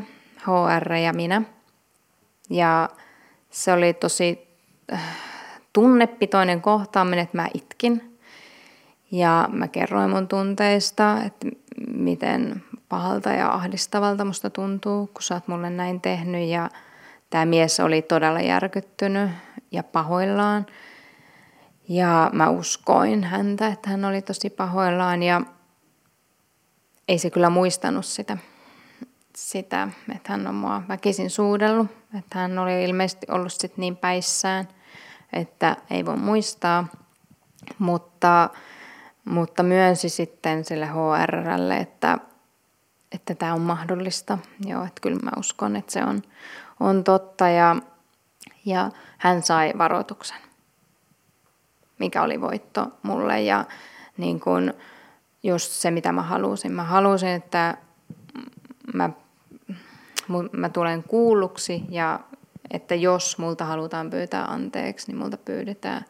HR 0.47 0.93
ja 0.93 1.13
minä– 1.13 1.41
ja 2.49 2.89
se 3.49 3.73
oli 3.73 3.93
tosi 3.93 4.47
äh, 4.93 5.01
tunnepitoinen 5.73 6.61
kohtaaminen, 6.61 7.23
että 7.23 7.37
mä 7.37 7.47
itkin. 7.53 8.12
Ja 9.13 9.49
mä 9.51 9.67
kerroin 9.67 10.09
mun 10.09 10.27
tunteista, 10.27 11.17
että 11.25 11.47
miten 11.87 12.63
pahalta 12.89 13.29
ja 13.29 13.51
ahdistavalta 13.51 14.25
musta 14.25 14.49
tuntuu, 14.49 15.07
kun 15.07 15.21
sä 15.21 15.33
oot 15.33 15.47
mulle 15.47 15.69
näin 15.69 16.01
tehnyt. 16.01 16.49
Ja 16.49 16.69
tämä 17.29 17.45
mies 17.45 17.79
oli 17.79 18.01
todella 18.01 18.41
järkyttynyt 18.41 19.31
ja 19.71 19.83
pahoillaan. 19.83 20.65
Ja 21.89 22.29
mä 22.33 22.49
uskoin 22.49 23.23
häntä, 23.23 23.67
että 23.67 23.89
hän 23.89 24.05
oli 24.05 24.21
tosi 24.21 24.49
pahoillaan 24.49 25.23
ja 25.23 25.41
ei 27.07 27.17
se 27.17 27.29
kyllä 27.29 27.49
muistanut 27.49 28.05
sitä 28.05 28.37
sitä, 29.35 29.87
että 30.15 30.31
hän 30.31 30.47
on 30.47 30.55
mua 30.55 30.83
väkisin 30.89 31.29
suudellut, 31.29 31.87
että 32.17 32.39
hän 32.39 32.59
oli 32.59 32.83
ilmeisesti 32.83 33.27
ollut 33.29 33.53
sit 33.53 33.77
niin 33.77 33.97
päissään, 33.97 34.67
että 35.33 35.77
ei 35.89 36.05
voi 36.05 36.17
muistaa, 36.17 36.87
mutta, 37.79 38.49
mutta 39.25 39.63
myönsi 39.63 40.09
sitten 40.09 40.65
sille 40.65 40.85
HRlle, 40.85 41.77
että, 41.77 42.17
että 43.11 43.35
tämä 43.35 43.53
on 43.53 43.61
mahdollista. 43.61 44.37
Joo, 44.65 44.83
että 44.83 45.01
kyllä 45.01 45.19
mä 45.23 45.31
uskon, 45.37 45.75
että 45.75 45.91
se 45.91 46.03
on, 46.03 46.21
on 46.79 47.03
totta 47.03 47.49
ja, 47.49 47.75
ja 48.65 48.91
hän 49.17 49.43
sai 49.43 49.73
varoituksen, 49.77 50.37
mikä 51.99 52.23
oli 52.23 52.41
voitto 52.41 52.87
mulle 53.03 53.41
ja 53.41 53.65
niin 54.17 54.39
kun 54.39 54.73
just 55.43 55.71
se, 55.71 55.91
mitä 55.91 56.11
mä 56.11 56.21
halusin. 56.21 56.71
Mä 56.71 56.83
halusin, 56.83 57.29
että 57.29 57.77
mä 58.93 59.09
mä 60.51 60.69
tulen 60.69 61.03
kuulluksi 61.03 61.83
ja 61.89 62.19
että 62.71 62.95
jos 62.95 63.37
multa 63.37 63.65
halutaan 63.65 64.09
pyytää 64.09 64.45
anteeksi, 64.45 65.07
niin 65.07 65.17
multa 65.17 65.37
pyydetään. 65.37 66.05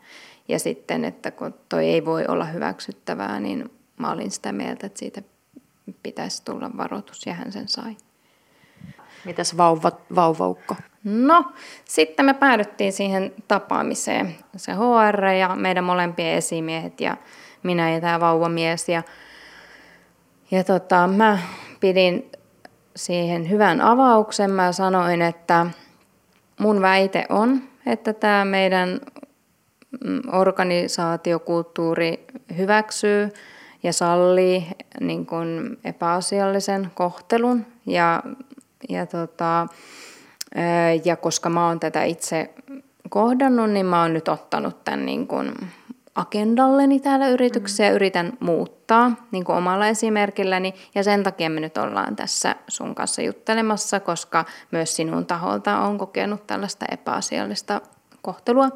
Ja 0.48 0.60
sitten, 0.60 1.06
että 1.06 1.32
kun 1.32 1.54
toi 1.70 1.86
ei 1.86 2.06
voi 2.06 2.26
olla 2.28 2.46
hyväksyttävää, 2.46 3.40
niin 3.40 3.72
mä 3.98 4.12
olin 4.12 4.32
sitä 4.32 4.52
mieltä, 4.52 4.88
että 4.88 5.00
siitä 5.00 5.22
pitäisi 6.04 6.46
tulla 6.46 6.72
varoitus 6.78 7.26
ja 7.26 7.34
hän 7.34 7.52
sen 7.52 7.68
sai. 7.68 7.98
Mitäs 9.26 9.58
vauva, 9.58 9.92
vauvaukko? 10.16 10.76
No, 11.04 11.52
sitten 11.86 12.26
me 12.26 12.34
päädyttiin 12.34 12.94
siihen 12.94 13.34
tapaamiseen. 13.48 14.36
Se 14.56 14.72
HR 14.74 15.26
ja 15.26 15.56
meidän 15.56 15.84
molempien 15.84 16.38
esimiehet 16.38 17.02
ja 17.02 17.18
minä 17.64 17.92
ja 17.92 18.02
tämä 18.02 18.20
vauvamies. 18.20 18.90
Ja, 18.90 19.04
ja 20.52 20.64
tota, 20.64 21.08
mä 21.08 21.40
pidin 21.80 22.32
siihen 22.96 23.50
hyvän 23.50 23.82
avauksen. 23.82 24.52
Mä 24.52 24.72
sanoin, 24.72 25.22
että 25.22 25.66
mun 26.60 26.82
väite 26.82 27.26
on, 27.30 27.62
että 27.86 28.14
tämä 28.14 28.46
meidän 28.46 29.00
organisaatiokulttuuri 30.32 32.26
hyväksyy 32.58 33.30
ja 33.84 33.94
sallii 33.94 34.68
niin 35.00 35.26
kuin 35.26 35.80
epäasiallisen 35.84 36.92
kohtelun 36.94 37.66
ja, 37.86 38.24
ja, 38.90 39.06
tota, 39.06 39.68
ja 41.06 41.16
koska 41.16 41.50
mä 41.50 41.68
oon 41.68 41.80
tätä 41.80 42.04
itse 42.04 42.54
kohdannut, 43.10 43.70
niin 43.70 43.86
mä 43.86 44.02
oon 44.02 44.14
nyt 44.14 44.28
ottanut 44.28 44.84
tämän 44.84 45.06
niin 45.06 45.28
kuin 45.28 45.54
agendalleni 46.16 47.00
täällä 47.00 47.30
yrityksessä 47.30 47.84
ja 47.84 47.90
mm. 47.90 47.96
yritän 47.96 48.34
muuttaa 48.40 49.12
niin 49.32 49.44
kuin 49.44 49.56
omalla 49.56 49.88
esimerkilläni. 49.88 50.74
Ja 50.96 51.04
sen 51.04 51.24
takia 51.24 51.50
me 51.50 51.60
nyt 51.60 51.78
ollaan 51.78 52.16
tässä 52.16 52.56
sun 52.68 52.96
kanssa 52.96 53.22
juttelemassa, 53.22 54.00
koska 54.00 54.46
myös 54.72 54.96
sinun 54.96 55.26
taholta 55.26 55.78
on 55.78 55.98
kokenut 55.98 56.48
tällaista 56.48 56.86
epäasiallista 56.92 57.82
kohtelua. 58.22 58.70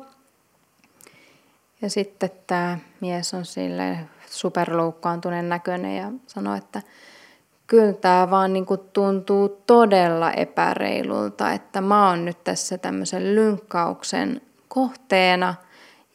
Ja 1.82 1.90
sitten 1.90 2.30
tämä 2.48 2.78
mies 3.02 3.34
on 3.34 3.46
sille 3.46 3.98
superloukkaantuneen 4.30 5.50
näköinen 5.50 5.98
ja 5.98 6.12
sanoi, 6.28 6.58
että 6.58 6.82
kyllä 7.68 7.94
tämä 7.94 8.30
vaan 8.30 8.54
niin 8.54 8.66
kuin 8.66 8.80
tuntuu 8.94 9.50
todella 9.68 10.32
epäreilulta, 10.32 11.52
että 11.52 11.82
mä 11.82 12.10
oon 12.10 12.26
nyt 12.26 12.44
tässä 12.44 12.78
tämmöisen 12.78 13.36
lynkkauksen 13.36 14.42
kohteena 14.68 15.56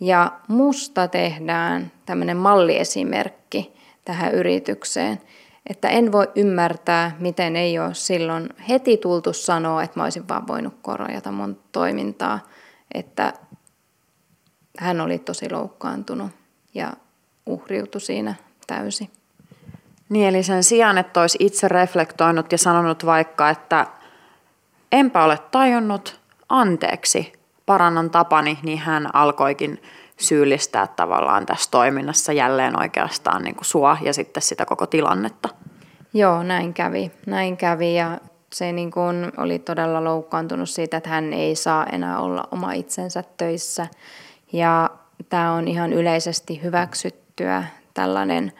ja 0.00 0.32
musta 0.48 1.08
tehdään 1.08 1.92
tämmöinen 2.06 2.36
malliesimerkki 2.36 3.72
tähän 4.04 4.34
yritykseen. 4.34 5.20
Että 5.66 5.88
en 5.88 6.12
voi 6.12 6.30
ymmärtää, 6.34 7.16
miten 7.18 7.56
ei 7.56 7.78
ole 7.78 7.94
silloin 7.94 8.48
heti 8.68 8.96
tultu 8.96 9.32
sanoa, 9.32 9.82
että 9.82 10.00
mä 10.00 10.04
olisin 10.04 10.28
vaan 10.28 10.46
voinut 10.46 10.74
korjata 10.82 11.32
mun 11.32 11.60
toimintaa, 11.72 12.38
että 12.94 13.32
hän 14.78 15.00
oli 15.00 15.18
tosi 15.18 15.50
loukkaantunut 15.50 16.30
ja 16.74 16.92
uhriutui 17.46 18.00
siinä 18.00 18.34
täysin. 18.66 19.10
Niin, 20.08 20.28
eli 20.28 20.42
sen 20.42 20.64
sijaan, 20.64 20.98
että 20.98 21.20
olisi 21.20 21.38
itse 21.40 21.68
reflektoinut 21.68 22.52
ja 22.52 22.58
sanonut 22.58 23.06
vaikka, 23.06 23.50
että 23.50 23.86
enpä 24.92 25.24
ole 25.24 25.38
tajunnut, 25.50 26.20
anteeksi, 26.48 27.32
parannan 27.66 28.10
tapani, 28.10 28.58
niin 28.62 28.78
hän 28.78 29.14
alkoikin 29.14 29.82
syyllistää 30.16 30.86
tavallaan 30.86 31.46
tässä 31.46 31.70
toiminnassa 31.70 32.32
jälleen 32.32 32.80
oikeastaan 32.80 33.42
niin 33.42 33.54
kuin 33.54 33.64
sua 33.64 33.96
ja 34.02 34.14
sitten 34.14 34.42
sitä 34.42 34.66
koko 34.66 34.86
tilannetta. 34.86 35.48
Joo, 36.14 36.42
näin 36.42 36.74
kävi. 36.74 37.12
Näin 37.26 37.56
kävi 37.56 37.94
ja 37.94 38.18
se 38.52 38.72
niin 38.72 38.90
kuin 38.90 39.32
oli 39.36 39.58
todella 39.58 40.04
loukkaantunut 40.04 40.68
siitä, 40.68 40.96
että 40.96 41.10
hän 41.10 41.32
ei 41.32 41.56
saa 41.56 41.86
enää 41.86 42.18
olla 42.18 42.48
oma 42.50 42.72
itsensä 42.72 43.24
töissä. 43.36 43.86
Ja 44.52 44.90
tämä 45.28 45.52
on 45.52 45.68
ihan 45.68 45.92
yleisesti 45.92 46.62
hyväksyttyä 46.62 47.64
tällainen 47.94 48.52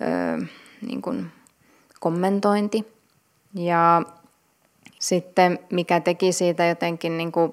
ö, 0.00 0.46
niin 0.86 1.02
kuin 1.02 1.32
kommentointi. 2.00 2.92
Ja 3.54 4.02
sitten 4.98 5.58
mikä 5.70 6.00
teki 6.00 6.32
siitä 6.32 6.66
jotenkin 6.66 7.18
niin 7.18 7.32
kuin 7.32 7.52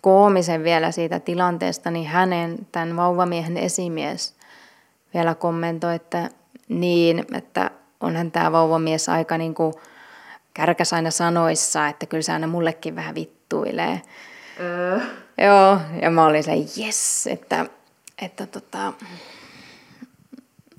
koomisen 0.00 0.64
vielä 0.64 0.90
siitä 0.90 1.20
tilanteesta, 1.20 1.90
niin 1.90 2.06
hänen, 2.06 2.66
tämän 2.72 2.96
vauvamiehen 2.96 3.56
esimies, 3.56 4.34
vielä 5.14 5.34
kommentoi, 5.34 5.94
että 5.94 6.28
niin, 6.68 7.24
että 7.34 7.70
onhan 8.00 8.30
tämä 8.30 8.52
vauvamies 8.52 9.08
aika 9.08 9.38
niin 9.38 9.54
kuin 9.54 9.74
kärkäs 10.54 10.92
aina 10.92 11.10
sanoissa, 11.10 11.88
että 11.88 12.06
kyllä 12.06 12.22
se 12.22 12.32
aina 12.32 12.46
mullekin 12.46 12.96
vähän 12.96 13.14
vittuilee. 13.14 14.02
Öö. 14.60 15.00
Joo, 15.38 15.78
ja 16.02 16.10
mä 16.10 16.24
olin 16.24 16.44
se, 16.44 16.52
yes, 16.52 17.26
että, 17.26 17.66
että, 18.22 18.46
tota, 18.46 18.92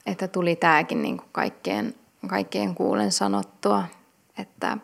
että 0.06 0.28
tuli 0.28 0.56
tämäkin 0.56 1.02
niin 1.02 1.18
kuin 1.18 1.30
kaikkien, 1.32 1.96
kaikkien 2.28 2.76
kuulen 2.76 3.12
sanottua, 3.12 3.84
että, 4.38 4.78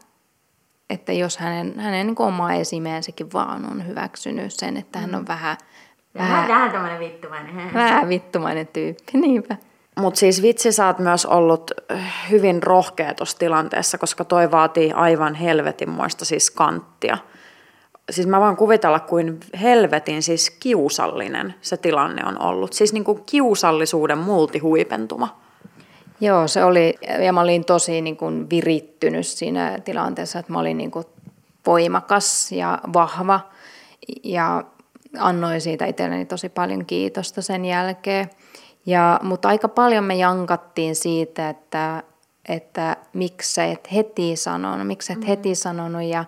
että 0.89 1.13
jos 1.13 1.37
hänen, 1.37 1.79
hänen 1.79 2.07
niin 2.07 2.21
oma 2.21 2.53
esimeensäkin 2.53 3.33
vaan 3.33 3.71
on 3.71 3.87
hyväksynyt 3.87 4.53
sen, 4.53 4.77
että 4.77 4.99
hän 4.99 5.15
on 5.15 5.21
mm. 5.21 5.27
vähän... 5.27 5.57
Vähän, 6.15 6.47
vähän 6.47 6.71
tämmöinen 6.71 6.99
vittumainen. 6.99 7.73
Vähän 7.73 8.09
vittumainen 8.09 8.67
tyyppi, 8.67 9.11
niinpä. 9.13 9.57
Mutta 9.99 10.19
siis 10.19 10.41
vitsi, 10.41 10.71
sä 10.71 10.87
oot 10.87 10.99
myös 10.99 11.25
ollut 11.25 11.71
äh, 11.91 12.29
hyvin 12.29 12.63
rohkea 12.63 13.13
tuossa 13.13 13.37
tilanteessa, 13.37 13.97
koska 13.97 14.25
toi 14.25 14.51
vaatii 14.51 14.91
aivan 14.91 15.35
helvetinmoista 15.35 16.25
siis 16.25 16.51
kanttia 16.51 17.17
siis 18.09 18.27
mä 18.27 18.39
vaan 18.39 18.57
kuvitella, 18.57 18.99
kuin 18.99 19.39
helvetin 19.61 20.23
siis 20.23 20.49
kiusallinen 20.49 21.53
se 21.61 21.77
tilanne 21.77 22.25
on 22.25 22.41
ollut. 22.41 22.73
Siis 22.73 22.93
niin 22.93 23.03
kuin 23.03 23.23
kiusallisuuden 23.25 24.17
multihuipentuma. 24.17 25.41
Joo, 26.21 26.47
se 26.47 26.63
oli, 26.63 26.95
ja 27.25 27.33
mä 27.33 27.41
olin 27.41 27.65
tosi 27.65 28.01
niin 28.01 28.17
kuin 28.17 28.49
virittynyt 28.49 29.27
siinä 29.27 29.79
tilanteessa, 29.85 30.39
että 30.39 30.51
mä 30.51 30.59
olin 30.59 30.77
niin 30.77 30.91
kuin 30.91 31.05
voimakas 31.65 32.51
ja 32.51 32.79
vahva, 32.93 33.39
ja 34.23 34.63
annoin 35.19 35.61
siitä 35.61 35.85
itselleni 35.85 36.25
tosi 36.25 36.49
paljon 36.49 36.85
kiitosta 36.85 37.41
sen 37.41 37.65
jälkeen. 37.65 38.29
Ja, 38.85 39.19
mutta 39.23 39.47
aika 39.47 39.67
paljon 39.67 40.03
me 40.03 40.15
jankattiin 40.15 40.95
siitä, 40.95 41.49
että, 41.49 42.03
että 42.49 42.97
miksi 43.13 43.53
sä 43.53 43.65
et 43.65 43.93
heti 43.93 44.35
sanonut, 44.35 44.87
miksi 44.87 45.13
et 45.13 45.19
mm. 45.19 45.25
heti 45.25 45.55
sanonut, 45.55 46.03
ja 46.03 46.25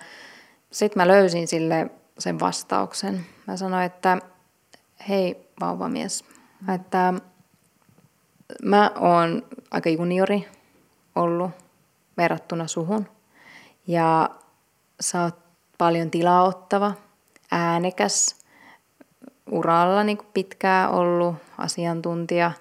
sitten 0.73 1.01
mä 1.01 1.07
löysin 1.07 1.47
sille 1.47 1.89
sen 2.19 2.39
vastauksen. 2.39 3.25
Mä 3.47 3.57
sanoin, 3.57 3.83
että 3.86 4.17
hei 5.09 5.49
vauvamies, 5.59 6.25
että 6.75 7.13
mä 8.63 8.91
oon 8.99 9.45
aika 9.71 9.89
juniori 9.89 10.47
ollut 11.15 11.51
verrattuna 12.17 12.67
suhun. 12.67 13.07
Ja 13.88 14.29
sä 15.01 15.23
oot 15.23 15.36
paljon 15.77 16.12
tilaa 16.12 16.43
ottava, 16.43 16.93
äänekäs, 17.51 18.36
uralla 19.51 20.03
niin 20.03 20.17
pitkään 20.33 20.89
ollut 20.91 21.36
asiantuntija. 21.57 22.51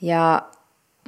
Ja 0.00 0.42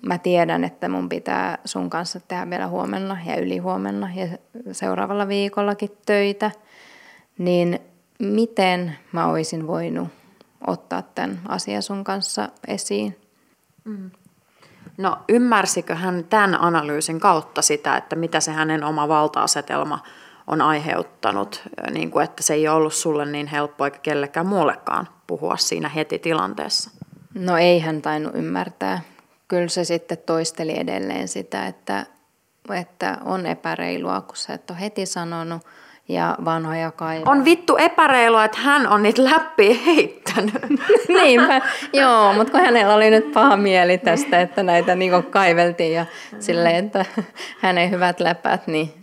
mä 0.02 0.18
tiedän, 0.18 0.64
että 0.64 0.88
mun 0.88 1.08
pitää 1.08 1.58
sun 1.64 1.90
kanssa 1.90 2.20
tehdä 2.20 2.50
vielä 2.50 2.68
huomenna 2.68 3.16
ja 3.26 3.36
ylihuomenna 3.36 4.08
ja 4.14 4.26
seuraavalla 4.72 5.28
viikollakin 5.28 5.90
töitä, 6.06 6.50
niin 7.38 7.78
miten 8.18 8.96
mä 9.12 9.26
olisin 9.26 9.66
voinut 9.66 10.08
ottaa 10.66 11.02
tämän 11.02 11.40
asian 11.48 11.82
sun 11.82 12.04
kanssa 12.04 12.48
esiin? 12.68 13.16
Mm. 13.84 14.10
No 14.98 15.18
ymmärsikö 15.28 15.94
hän 15.94 16.24
tämän 16.30 16.60
analyysin 16.60 17.20
kautta 17.20 17.62
sitä, 17.62 17.96
että 17.96 18.16
mitä 18.16 18.40
se 18.40 18.52
hänen 18.52 18.84
oma 18.84 19.08
valta-asetelma 19.08 19.98
on 20.46 20.62
aiheuttanut, 20.62 21.62
niin 21.90 22.10
kuin 22.10 22.24
että 22.24 22.42
se 22.42 22.54
ei 22.54 22.68
ole 22.68 22.76
ollut 22.76 22.94
sulle 22.94 23.24
niin 23.24 23.46
helppo 23.46 23.84
eikä 23.84 23.98
kellekään 23.98 24.46
muullekaan 24.46 25.08
puhua 25.26 25.56
siinä 25.56 25.88
heti 25.88 26.18
tilanteessa? 26.18 26.90
No 27.34 27.56
ei 27.56 27.80
hän 27.80 28.02
tainnut 28.02 28.34
ymmärtää 28.34 29.00
kyllä 29.52 29.68
se 29.68 29.84
sitten 29.84 30.18
toisteli 30.26 30.78
edelleen 30.78 31.28
sitä, 31.28 31.66
että, 31.66 32.06
että 32.74 33.18
on 33.24 33.46
epäreilua, 33.46 34.20
kun 34.20 34.36
sä 34.36 34.54
et 34.54 34.70
ole 34.70 34.80
heti 34.80 35.06
sanonut 35.06 35.62
ja 36.08 36.36
vanhoja 36.44 36.90
kai. 36.90 37.22
On 37.26 37.44
vittu 37.44 37.76
epäreilua, 37.76 38.44
että 38.44 38.58
hän 38.60 38.86
on 38.86 39.02
niitä 39.02 39.24
läppiä 39.24 39.74
heittänyt. 39.86 40.54
Niinpä, 41.22 41.60
joo, 41.92 42.32
mutta 42.32 42.50
kun 42.50 42.60
hänellä 42.60 42.94
oli 42.94 43.10
nyt 43.10 43.32
paha 43.32 43.56
mieli 43.56 43.98
tästä, 43.98 44.40
että 44.40 44.62
näitä 44.62 44.94
niin 44.94 45.22
kaiveltiin 45.30 45.92
ja 45.92 46.06
silleen, 46.38 46.84
että 46.84 47.04
hänen 47.60 47.90
hyvät 47.90 48.20
läpät, 48.20 48.66
niin 48.66 48.94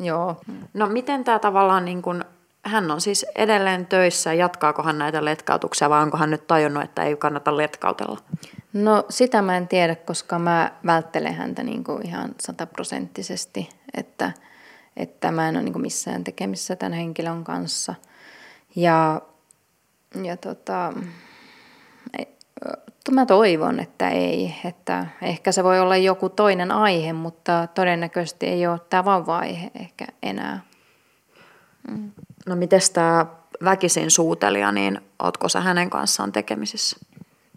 joo. 0.00 0.36
No 0.74 0.86
miten 0.86 1.24
tämä 1.24 1.38
tavallaan 1.38 1.84
niin 1.84 2.02
kuin 2.02 2.24
hän 2.62 2.90
on 2.90 3.00
siis 3.00 3.26
edelleen 3.34 3.86
töissä. 3.86 4.34
Jatkaako 4.34 4.82
hän 4.82 4.98
näitä 4.98 5.24
letkautuksia 5.24 5.90
vai 5.90 6.02
onko 6.02 6.16
hän 6.16 6.30
nyt 6.30 6.46
tajunnut, 6.46 6.82
että 6.82 7.02
ei 7.02 7.16
kannata 7.16 7.56
letkautella? 7.56 8.18
No 8.72 9.04
sitä 9.08 9.42
mä 9.42 9.56
en 9.56 9.68
tiedä, 9.68 9.94
koska 9.94 10.38
mä 10.38 10.72
välttelen 10.86 11.34
häntä 11.34 11.62
niin 11.62 11.84
kuin 11.84 12.06
ihan 12.06 12.34
sataprosenttisesti, 12.40 13.68
että, 13.94 14.32
että 14.96 15.30
mä 15.30 15.48
en 15.48 15.56
ole 15.56 15.62
niin 15.62 15.72
kuin 15.72 15.82
missään 15.82 16.24
tekemissä 16.24 16.76
tämän 16.76 16.92
henkilön 16.92 17.44
kanssa. 17.44 17.94
Ja, 18.76 19.22
ja 20.24 20.36
tota, 20.36 20.92
mä 23.10 23.26
toivon, 23.26 23.80
että 23.80 24.08
ei. 24.08 24.54
Että 24.64 25.06
ehkä 25.22 25.52
se 25.52 25.64
voi 25.64 25.80
olla 25.80 25.96
joku 25.96 26.28
toinen 26.28 26.72
aihe, 26.72 27.12
mutta 27.12 27.68
todennäköisesti 27.74 28.46
ei 28.46 28.66
ole 28.66 28.80
tämä 28.90 29.04
vauva-aihe 29.04 29.70
ehkä 29.74 30.06
enää. 30.22 30.60
Mm. 31.90 32.12
No 32.46 32.56
miten 32.56 32.80
tämä 32.92 33.26
väkisin 33.64 34.10
suutelija, 34.10 34.72
niin 34.72 35.00
ootko 35.18 35.48
sä 35.48 35.60
hänen 35.60 35.90
kanssaan 35.90 36.32
tekemisissä? 36.32 36.96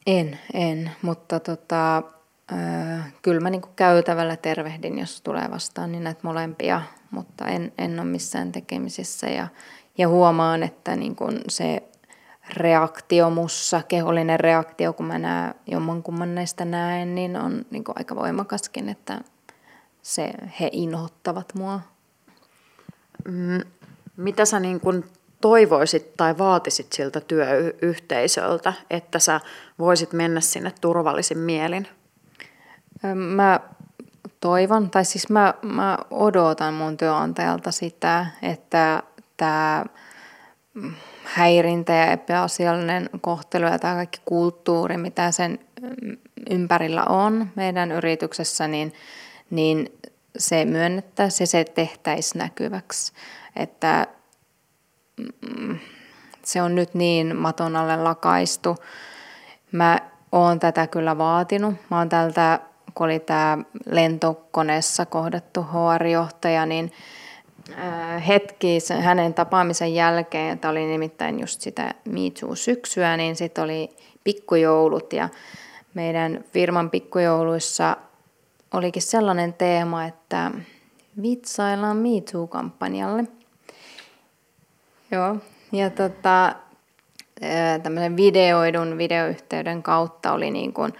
En, 0.07 0.39
en, 0.53 0.91
mutta 1.01 1.39
tota, 1.39 1.97
äh, 2.53 3.13
kyllä 3.21 3.39
mä 3.39 3.49
niinku 3.49 3.69
käytävällä 3.75 4.35
tervehdin, 4.35 4.99
jos 4.99 5.21
tulee 5.21 5.51
vastaan 5.51 5.91
niin 5.91 6.03
näitä 6.03 6.19
molempia, 6.23 6.81
mutta 7.11 7.47
en, 7.47 7.73
en 7.77 7.99
ole 7.99 8.07
missään 8.07 8.51
tekemisissä 8.51 9.27
ja, 9.27 9.47
ja 9.97 10.07
huomaan, 10.07 10.63
että 10.63 10.95
niinku 10.95 11.25
se 11.49 11.83
reaktio 12.49 13.29
mussa, 13.29 13.81
kehollinen 13.87 14.39
reaktio, 14.39 14.93
kun 14.93 15.05
mä 15.05 15.19
näen 15.19 15.55
jommankumman 15.67 16.35
näistä 16.35 16.65
näen, 16.65 17.15
niin 17.15 17.37
on 17.37 17.65
niin 17.71 17.83
kuin 17.83 17.97
aika 17.97 18.15
voimakaskin, 18.15 18.89
että 18.89 19.21
se, 20.01 20.33
he 20.59 20.69
inhottavat 20.71 21.53
mua. 21.55 21.79
Mm, 23.27 23.61
mitä 24.17 24.45
sä 24.45 24.59
niin 24.59 24.79
kuin 24.79 25.05
toivoisit 25.41 26.13
tai 26.17 26.37
vaatisit 26.37 26.93
siltä 26.93 27.21
työyhteisöltä, 27.21 28.73
että 28.89 29.19
sä 29.19 29.39
voisit 29.79 30.13
mennä 30.13 30.41
sinne 30.41 30.71
turvallisin 30.81 31.37
mielin? 31.37 31.87
Mä 33.13 33.59
toivon, 34.39 34.89
tai 34.89 35.05
siis 35.05 35.29
mä, 35.29 35.53
mä 35.61 35.97
odotan 36.11 36.73
mun 36.73 36.97
työnantajalta 36.97 37.71
sitä, 37.71 38.25
että 38.41 39.03
tämä 39.37 39.85
häirintä 41.23 41.93
ja 41.93 42.11
epäasiallinen 42.11 43.09
kohtelu 43.21 43.65
ja 43.65 43.79
tämä 43.79 43.95
kaikki 43.95 44.21
kulttuuri, 44.25 44.97
mitä 44.97 45.31
sen 45.31 45.59
ympärillä 46.49 47.03
on 47.03 47.49
meidän 47.55 47.91
yrityksessä, 47.91 48.67
niin, 48.67 48.93
niin 49.49 49.99
se 50.37 50.65
myönnettäisiin 50.65 51.45
ja 51.45 51.47
se 51.47 51.63
tehtäisiin 51.63 52.39
näkyväksi. 52.39 53.13
Että 53.55 54.07
mm, 55.17 55.77
se 56.43 56.61
on 56.61 56.75
nyt 56.75 56.93
niin 56.93 57.35
maton 57.35 57.75
alle 57.75 57.97
lakaistu. 57.97 58.75
Mä 59.71 59.99
oon 60.31 60.59
tätä 60.59 60.87
kyllä 60.87 61.17
vaatinut. 61.17 61.75
Mä 61.91 61.97
oon 61.97 62.09
tältä, 62.09 62.59
kun 62.93 63.05
oli 63.05 63.19
tämä 63.19 63.57
lentokoneessa 63.85 65.05
kohdattu 65.05 65.61
HR-johtaja, 65.61 66.65
niin 66.65 66.91
hetki 68.27 68.77
hänen 69.01 69.33
tapaamisen 69.33 69.93
jälkeen, 69.93 70.59
tämä 70.59 70.71
oli 70.71 70.85
nimittäin 70.85 71.39
just 71.39 71.61
sitä 71.61 71.93
Me 72.05 72.55
syksyä 72.55 73.17
niin 73.17 73.35
sitten 73.35 73.63
oli 73.63 73.89
pikkujoulut 74.23 75.13
ja 75.13 75.29
meidän 75.93 76.43
firman 76.53 76.89
pikkujouluissa 76.89 77.97
olikin 78.73 79.01
sellainen 79.01 79.53
teema, 79.53 80.05
että 80.05 80.51
vitsaillaan 81.21 81.97
Me 81.97 82.47
kampanjalle 82.49 83.23
Joo, 85.13 85.37
ja 85.71 85.89
tota, 85.89 86.55
tämmöisen 87.83 88.17
videoidun 88.17 88.97
videoyhteyden 88.97 89.83
kautta 89.83 90.31
oli 90.31 90.51
niin 90.51 90.73
kuin 90.73 90.93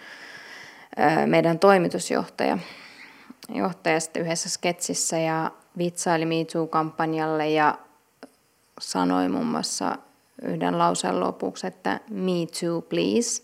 meidän 1.25 1.59
toimitusjohtaja 1.59 2.57
johtaja 3.49 3.99
sitten 3.99 4.23
yhdessä 4.23 4.49
sketsissä 4.49 5.17
ja 5.17 5.51
vitsaili 5.77 6.25
Me 6.25 6.35
kampanjalle 6.69 7.49
ja 7.49 7.77
sanoi 8.79 9.29
muun 9.29 9.45
muassa 9.45 9.95
yhden 10.41 10.77
lauseen 10.79 11.19
lopuksi, 11.19 11.67
että 11.67 11.99
Me 12.09 12.31
too 12.61 12.81
please. 12.81 13.43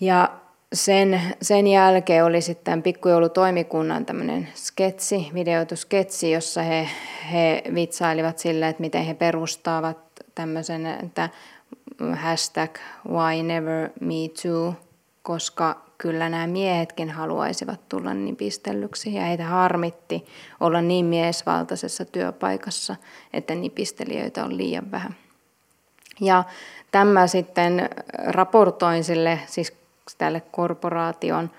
Ja 0.00 0.30
sen, 0.72 1.20
sen 1.42 1.66
jälkeen 1.66 2.24
oli 2.24 2.40
sitten 2.40 2.82
pikkujoulutoimikunnan 2.82 4.06
tämmöinen 4.06 4.48
sketsi, 4.54 5.30
videoitu 5.34 5.76
sketsi, 5.76 6.30
jossa 6.30 6.62
he, 6.62 6.88
he 7.32 7.62
vitsailivat 7.74 8.38
sille, 8.38 8.68
että 8.68 8.80
miten 8.80 9.04
he 9.04 9.14
perustavat 9.14 9.98
tämmöisen, 10.34 10.86
että 10.86 11.30
hashtag 12.14 12.78
why 13.08 13.42
never 13.42 13.90
me 14.00 14.14
too, 14.42 14.74
koska 15.22 15.86
kyllä 15.98 16.28
nämä 16.28 16.46
miehetkin 16.46 17.10
haluaisivat 17.10 17.88
tulla 17.88 18.14
niin 18.14 18.36
pistellyksi 18.36 19.14
ja 19.14 19.22
heitä 19.22 19.44
harmitti 19.44 20.26
olla 20.60 20.80
niin 20.80 21.06
miesvaltaisessa 21.06 22.04
työpaikassa, 22.04 22.96
että 23.32 23.54
nipistelijöitä 23.54 24.44
on 24.44 24.56
liian 24.56 24.90
vähän. 24.90 25.14
Ja 26.20 26.44
tämä 26.90 27.26
sitten 27.26 27.90
raportoin 28.26 29.04
sille, 29.04 29.40
siis 29.46 29.85
tälle 30.18 30.40
korporaation 30.40 31.50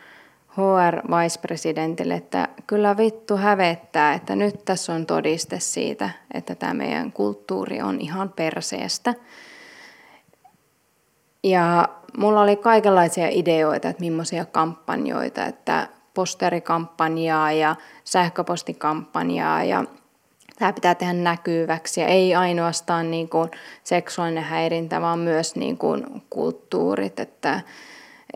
HR-vice-presidentille, 0.57 2.13
että 2.13 2.47
kyllä 2.67 2.97
vittu 2.97 3.37
hävettää, 3.37 4.13
että 4.13 4.35
nyt 4.35 4.65
tässä 4.65 4.93
on 4.93 5.05
todiste 5.05 5.59
siitä, 5.59 6.09
että 6.33 6.55
tämä 6.55 6.73
meidän 6.73 7.11
kulttuuri 7.11 7.81
on 7.81 8.01
ihan 8.01 8.29
perseestä. 8.29 9.13
Ja 11.43 11.89
mulla 12.17 12.41
oli 12.41 12.55
kaikenlaisia 12.55 13.27
ideoita, 13.31 13.89
että 13.89 14.03
millaisia 14.03 14.45
kampanjoita, 14.45 15.45
että 15.45 15.87
posterikampanjaa 16.13 17.51
ja 17.51 17.75
sähköpostikampanjaa 18.03 19.63
ja 19.63 19.83
tämä 20.59 20.73
pitää 20.73 20.95
tehdä 20.95 21.13
näkyväksi 21.13 22.01
ja 22.01 22.07
ei 22.07 22.35
ainoastaan 22.35 23.11
niin 23.11 23.29
kuin 23.29 23.51
seksuaalinen 23.83 24.43
häirintä, 24.43 25.01
vaan 25.01 25.19
myös 25.19 25.55
niin 25.55 25.77
kuin 25.77 26.23
kulttuurit, 26.29 27.19
että, 27.19 27.61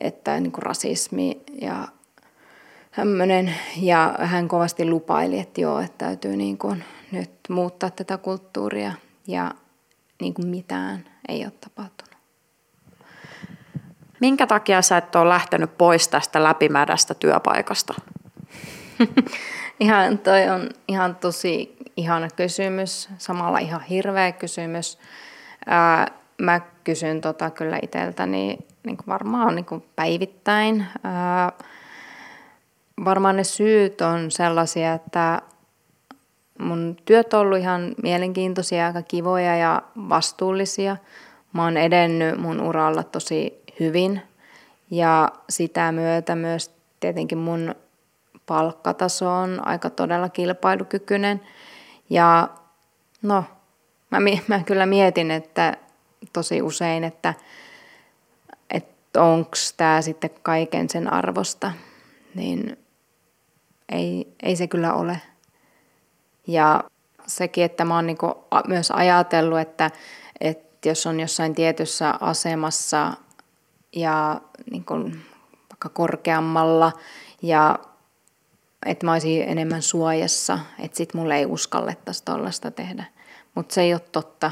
että 0.01 0.39
niin 0.39 0.51
kuin 0.51 0.63
rasismi 0.63 1.41
ja 1.61 1.87
tämmöinen. 2.95 3.55
Ja 3.77 4.15
hän 4.19 4.47
kovasti 4.47 4.85
lupaili, 4.85 5.39
että 5.39 5.61
joo, 5.61 5.79
että 5.79 6.05
täytyy 6.05 6.37
niin 6.37 6.57
kuin 6.57 6.83
nyt 7.11 7.31
muuttaa 7.49 7.89
tätä 7.89 8.17
kulttuuria 8.17 8.93
ja 9.27 9.51
niin 10.21 10.33
kuin 10.33 10.47
mitään 10.47 11.05
ei 11.27 11.43
ole 11.43 11.53
tapahtunut. 11.61 12.15
Minkä 14.19 14.47
takia 14.47 14.81
sä 14.81 14.97
et 14.97 15.15
ole 15.15 15.29
lähtenyt 15.29 15.77
pois 15.77 16.07
tästä 16.07 16.43
läpimärästä 16.43 17.13
työpaikasta? 17.13 17.93
ihan, 19.79 20.17
toi 20.17 20.49
on 20.49 20.69
ihan 20.87 21.15
tosi 21.15 21.75
ihana 21.97 22.27
kysymys, 22.35 23.09
samalla 23.17 23.59
ihan 23.59 23.81
hirveä 23.81 24.31
kysymys. 24.31 24.99
Ää, 25.65 26.07
mä 26.41 26.61
kysyn 26.83 27.21
tota 27.21 27.49
kyllä 27.49 27.79
itseltäni 27.81 28.57
niin 28.83 28.97
kuin 28.97 29.07
varmaan 29.07 29.55
niin 29.55 29.65
kuin 29.65 29.83
päivittäin. 29.95 30.85
Ää, 31.03 31.51
varmaan 33.05 33.37
ne 33.37 33.43
syyt 33.43 34.01
on 34.01 34.31
sellaisia, 34.31 34.93
että 34.93 35.41
mun 36.59 36.97
työt 37.05 37.33
on 37.33 37.39
ollut 37.39 37.59
ihan 37.59 37.95
mielenkiintoisia, 38.03 38.87
aika 38.87 39.01
kivoja 39.01 39.55
ja 39.55 39.81
vastuullisia. 40.09 40.97
Mä 41.53 41.63
oon 41.63 41.77
edennyt 41.77 42.39
mun 42.39 42.61
uralla 42.61 43.03
tosi 43.03 43.63
hyvin 43.79 44.21
ja 44.91 45.31
sitä 45.49 45.91
myötä 45.91 46.35
myös 46.35 46.71
tietenkin 46.99 47.37
mun 47.37 47.75
palkkataso 48.45 49.31
on 49.31 49.67
aika 49.67 49.89
todella 49.89 50.29
kilpailukykyinen. 50.29 51.41
Ja 52.09 52.49
no, 53.21 53.43
mä, 54.09 54.17
mä 54.47 54.63
kyllä 54.63 54.85
mietin, 54.85 55.31
että 55.31 55.77
tosi 56.33 56.61
usein, 56.61 57.03
että, 57.03 57.33
onko 59.17 59.51
tämä 59.77 60.01
sitten 60.01 60.29
kaiken 60.43 60.89
sen 60.89 61.13
arvosta, 61.13 61.71
niin 62.35 62.77
ei, 63.89 64.35
ei 64.43 64.55
se 64.55 64.67
kyllä 64.67 64.93
ole. 64.93 65.21
Ja 66.47 66.83
sekin, 67.27 67.63
että 67.63 67.85
mä 67.85 67.95
oon 67.95 68.07
niinku 68.07 68.43
myös 68.67 68.91
ajatellut, 68.91 69.59
että, 69.59 69.91
että 70.41 70.89
jos 70.89 71.05
on 71.05 71.19
jossain 71.19 71.55
tietyssä 71.55 72.13
asemassa 72.19 73.13
ja 73.95 74.41
niin 74.71 74.85
kuin, 74.85 75.21
vaikka 75.69 75.89
korkeammalla 75.89 76.91
ja 77.41 77.79
että 78.85 79.05
mä 79.05 79.11
olisin 79.11 79.43
enemmän 79.49 79.81
suojassa, 79.81 80.59
että 80.79 80.97
sit 80.97 81.13
mulle 81.13 81.37
ei 81.37 81.45
uskallettaisi 81.45 82.23
tollaista 82.25 82.71
tehdä. 82.71 83.03
Mutta 83.55 83.73
se 83.73 83.81
ei 83.81 83.93
ole 83.93 84.01
totta. 84.11 84.51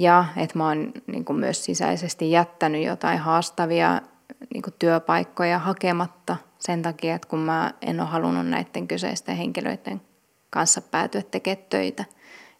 Ja 0.00 0.24
että 0.36 0.58
mä 0.58 0.68
oon 0.68 0.92
niin 1.06 1.24
kuin 1.24 1.38
myös 1.38 1.64
sisäisesti 1.64 2.30
jättänyt 2.30 2.84
jotain 2.84 3.18
haastavia 3.18 4.00
niin 4.54 4.62
kuin 4.62 4.74
työpaikkoja 4.78 5.58
hakematta 5.58 6.36
sen 6.58 6.82
takia, 6.82 7.14
että 7.14 7.28
kun 7.28 7.38
mä 7.38 7.74
en 7.82 8.00
ole 8.00 8.08
halunnut 8.08 8.46
näiden 8.46 8.88
kyseisten 8.88 9.36
henkilöiden 9.36 10.02
kanssa 10.50 10.80
päätyä 10.80 11.22
tekemään 11.22 11.66
töitä. 11.70 12.04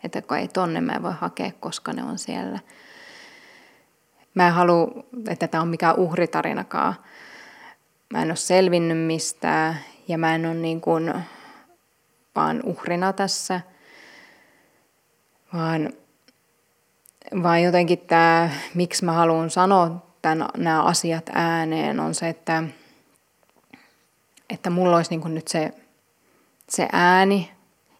Että 0.05 0.23
kun 0.23 0.37
ei 0.37 0.49
tonne 0.49 0.81
mä 0.81 1.03
voi 1.03 1.15
hakea, 1.21 1.51
koska 1.61 1.93
ne 1.93 2.03
on 2.03 2.19
siellä– 2.19 2.59
Mä 4.35 4.47
en 4.47 4.53
halua, 4.53 5.05
että 5.29 5.49
tämä 5.49 5.63
on 5.63 5.69
mikään 5.69 5.97
uhritarinakaan. 5.97 6.95
Mä 8.13 8.23
en 8.23 8.29
ole 8.29 8.37
selvinnyt 8.37 8.99
mistään 8.99 9.77
ja 10.09 10.19
mä 10.19 10.35
en 10.35 10.47
ole 10.47 10.55
niin 10.55 10.81
kuin 10.81 11.15
vaan 12.37 12.61
uhrina 12.65 13.13
tässä, 13.13 13.61
vaan, 15.55 15.93
vaan 17.43 17.63
jotenkin 17.63 17.99
tämä, 17.99 18.51
miksi 18.75 19.05
mä 19.05 19.13
haluan 19.13 19.51
sanoa 19.51 20.07
tämän, 20.23 20.49
nämä 20.57 20.83
asiat 20.83 21.31
ääneen, 21.35 22.01
on 22.01 22.15
se, 22.15 22.29
että, 22.29 22.63
että 24.51 24.71
mulla 24.71 24.97
olisi 24.97 25.17
niin 25.17 25.35
nyt 25.35 25.49
se, 25.49 25.73
se 26.69 26.89
ääni, 26.93 27.53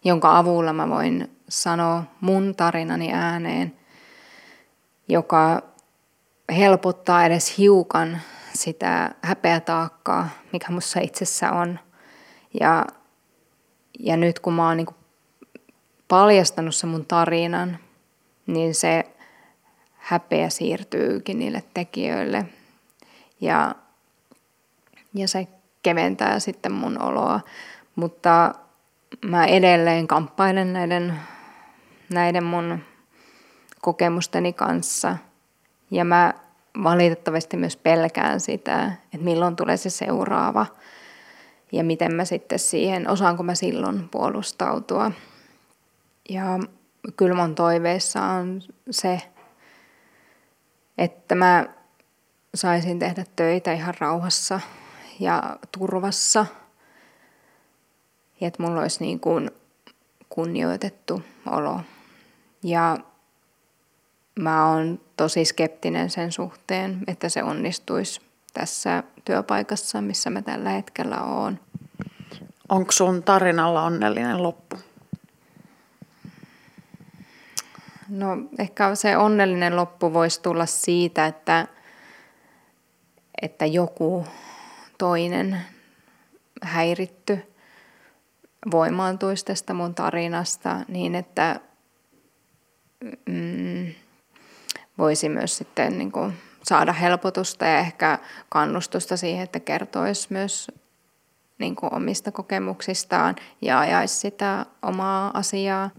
jonka 0.03 0.37
avulla 0.37 0.73
mä 0.73 0.89
voin 0.89 1.37
sanoa 1.49 2.03
mun 2.21 2.55
tarinani 2.55 3.13
ääneen, 3.13 3.75
joka 5.07 5.61
helpottaa 6.57 7.25
edes 7.25 7.57
hiukan 7.57 8.21
sitä 8.53 9.15
häpeätaakkaa, 9.21 10.29
mikä 10.53 10.71
mussa 10.71 10.99
itsessä 10.99 11.51
on. 11.51 11.79
Ja, 12.59 12.85
ja 13.99 14.17
nyt 14.17 14.39
kun 14.39 14.53
mä 14.53 14.67
oon 14.67 14.77
niin 14.77 14.87
paljastanut 16.07 16.75
sen 16.75 16.89
mun 16.89 17.05
tarinan, 17.05 17.77
niin 18.47 18.75
se 18.75 19.10
häpeä 20.01 20.49
siirtyykin 20.49 21.39
niille 21.39 21.63
tekijöille. 21.73 22.45
Ja, 23.41 23.75
ja 25.13 25.27
se 25.27 25.47
keventää 25.83 26.39
sitten 26.39 26.71
mun 26.71 27.01
oloa. 27.01 27.39
Mutta 27.95 28.55
mä 29.25 29.45
edelleen 29.45 30.07
kamppailen 30.07 30.73
näiden, 30.73 31.19
näiden 32.13 32.43
mun 32.43 32.79
kokemusteni 33.81 34.53
kanssa. 34.53 35.17
Ja 35.91 36.05
mä 36.05 36.33
valitettavasti 36.83 37.57
myös 37.57 37.77
pelkään 37.77 38.39
sitä, 38.39 38.91
että 39.13 39.25
milloin 39.25 39.55
tulee 39.55 39.77
se 39.77 39.89
seuraava 39.89 40.65
ja 41.71 41.83
miten 41.83 42.15
mä 42.15 42.25
sitten 42.25 42.59
siihen, 42.59 43.09
osaanko 43.09 43.43
mä 43.43 43.55
silloin 43.55 44.09
puolustautua. 44.09 45.11
Ja 46.29 46.59
kyllä 47.17 47.35
mun 47.35 47.55
toiveissa 47.55 48.23
on 48.23 48.61
se, 48.91 49.21
että 51.01 51.35
mä 51.35 51.65
saisin 52.55 52.99
tehdä 52.99 53.25
töitä 53.35 53.73
ihan 53.73 53.93
rauhassa 53.99 54.59
ja 55.19 55.57
turvassa. 55.71 56.45
Ja 58.41 58.47
että 58.47 58.63
mulla 58.63 58.81
olisi 58.81 59.03
niin 59.03 59.19
kuin 59.19 59.51
kunnioitettu 60.29 61.23
olo. 61.45 61.81
Ja 62.63 62.97
mä 64.39 64.69
oon 64.69 64.99
tosi 65.17 65.45
skeptinen 65.45 66.09
sen 66.09 66.31
suhteen, 66.31 67.03
että 67.07 67.29
se 67.29 67.43
onnistuisi 67.43 68.21
tässä 68.53 69.03
työpaikassa, 69.25 70.01
missä 70.01 70.29
mä 70.29 70.41
tällä 70.41 70.69
hetkellä 70.69 71.23
oon. 71.23 71.59
Onko 72.69 72.91
sun 72.91 73.23
tarinalla 73.23 73.83
onnellinen 73.83 74.43
loppu? 74.43 74.75
No 78.11 78.37
ehkä 78.59 78.95
se 78.95 79.17
onnellinen 79.17 79.75
loppu 79.75 80.13
voisi 80.13 80.41
tulla 80.41 80.65
siitä, 80.65 81.25
että, 81.25 81.67
että 83.41 83.65
joku 83.65 84.27
toinen 84.97 85.57
häiritty 86.61 87.53
voimaantuisi 88.71 89.45
tästä 89.45 89.73
mun 89.73 89.95
tarinasta 89.95 90.79
niin, 90.87 91.15
että 91.15 91.59
mm, 93.25 93.93
voisi 94.97 95.29
myös 95.29 95.57
sitten 95.57 95.97
niin 95.97 96.11
kuin 96.11 96.33
saada 96.63 96.93
helpotusta 96.93 97.65
ja 97.65 97.79
ehkä 97.79 98.19
kannustusta 98.49 99.17
siihen, 99.17 99.43
että 99.43 99.59
kertoisi 99.59 100.27
myös 100.29 100.71
niin 101.57 101.75
kuin 101.75 101.93
omista 101.93 102.31
kokemuksistaan 102.31 103.35
ja 103.61 103.79
ajaisi 103.79 104.15
sitä 104.15 104.65
omaa 104.81 105.31
asiaa. 105.33 105.89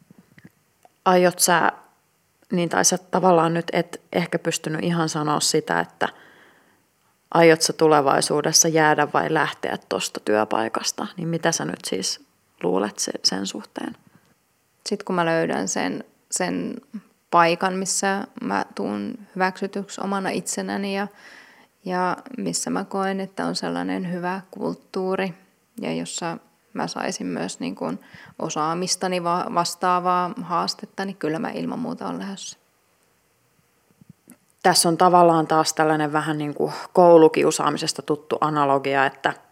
Aiot 1.05 1.39
sä, 1.39 1.73
niin 2.53 2.69
tai 2.69 2.85
sä 2.85 2.99
tavallaan 2.99 3.55
nyt 3.55 3.67
et 3.73 4.01
ehkä 4.13 4.39
pystynyt 4.39 4.85
ihan 4.85 5.09
sanoa 5.09 5.41
sitä, 5.41 5.81
että 5.81 6.09
aiot 7.35 7.63
sä 7.63 7.73
tulevaisuudessa 7.73 8.69
jäädä 8.69 9.09
vai 9.15 9.35
lähteä 9.35 9.79
tuosta 9.89 10.21
työpaikasta, 10.21 11.07
niin 11.17 11.29
mitä 11.29 11.53
sä 11.53 11.65
nyt 11.65 11.85
siis 11.87 12.27
luulet 12.63 13.07
sen 13.25 13.47
suhteen? 13.47 13.97
Sitten 14.87 15.05
kun 15.05 15.15
mä 15.15 15.25
löydän 15.25 15.69
sen, 15.69 16.05
sen 16.31 16.75
paikan, 17.31 17.75
missä 17.75 18.27
mä 18.43 18.65
tuun 18.75 19.19
hyväksytyksi 19.35 20.01
omana 20.05 20.29
itsenäni 20.29 20.97
ja, 20.97 21.09
ja 21.85 22.17
missä 22.39 22.71
mä 22.71 22.85
koen, 22.85 23.21
että 23.21 23.47
on 23.47 23.55
sellainen 23.55 24.13
hyvä 24.13 24.41
kulttuuri 24.51 25.35
ja 25.81 25.95
jossa 25.95 26.39
mä 26.75 26.87
saisin 26.87 27.27
myös 27.27 27.61
niin 27.61 27.75
kuin 27.75 28.01
osaamistani 28.39 29.25
vastaavaa 29.55 30.31
haastetta, 30.43 31.05
niin 31.05 31.17
kyllä 31.17 31.39
mä 31.39 31.51
ilman 31.51 31.79
muuta 31.79 32.07
olen 32.07 32.19
lähdössä. 32.19 32.59
Tässä 34.63 34.89
on 34.89 34.97
tavallaan 34.97 35.47
taas 35.47 35.73
tällainen 35.73 36.13
vähän 36.13 36.39
niin 36.39 36.55
kuin 36.55 36.73
koulukiusaamisesta 36.93 38.03
tuttu 38.03 38.39
analogia, 38.41 39.07
että– 39.07 39.33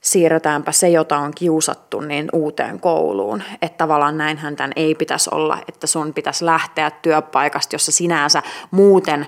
siirretäänpä 0.00 0.72
se, 0.72 0.88
jota 0.88 1.18
on 1.18 1.32
kiusattu, 1.34 2.00
niin 2.00 2.28
uuteen 2.32 2.80
kouluun. 2.80 3.42
Että 3.62 3.78
tavallaan 3.78 4.18
näinhän 4.18 4.56
tämän 4.56 4.72
ei 4.76 4.94
pitäisi 4.94 5.30
olla, 5.32 5.58
että 5.68 5.86
sun 5.86 6.14
pitäisi 6.14 6.44
lähteä 6.44 6.90
työpaikasta, 6.90 7.74
jossa 7.74 7.92
sinänsä 7.92 8.42
muuten 8.70 9.26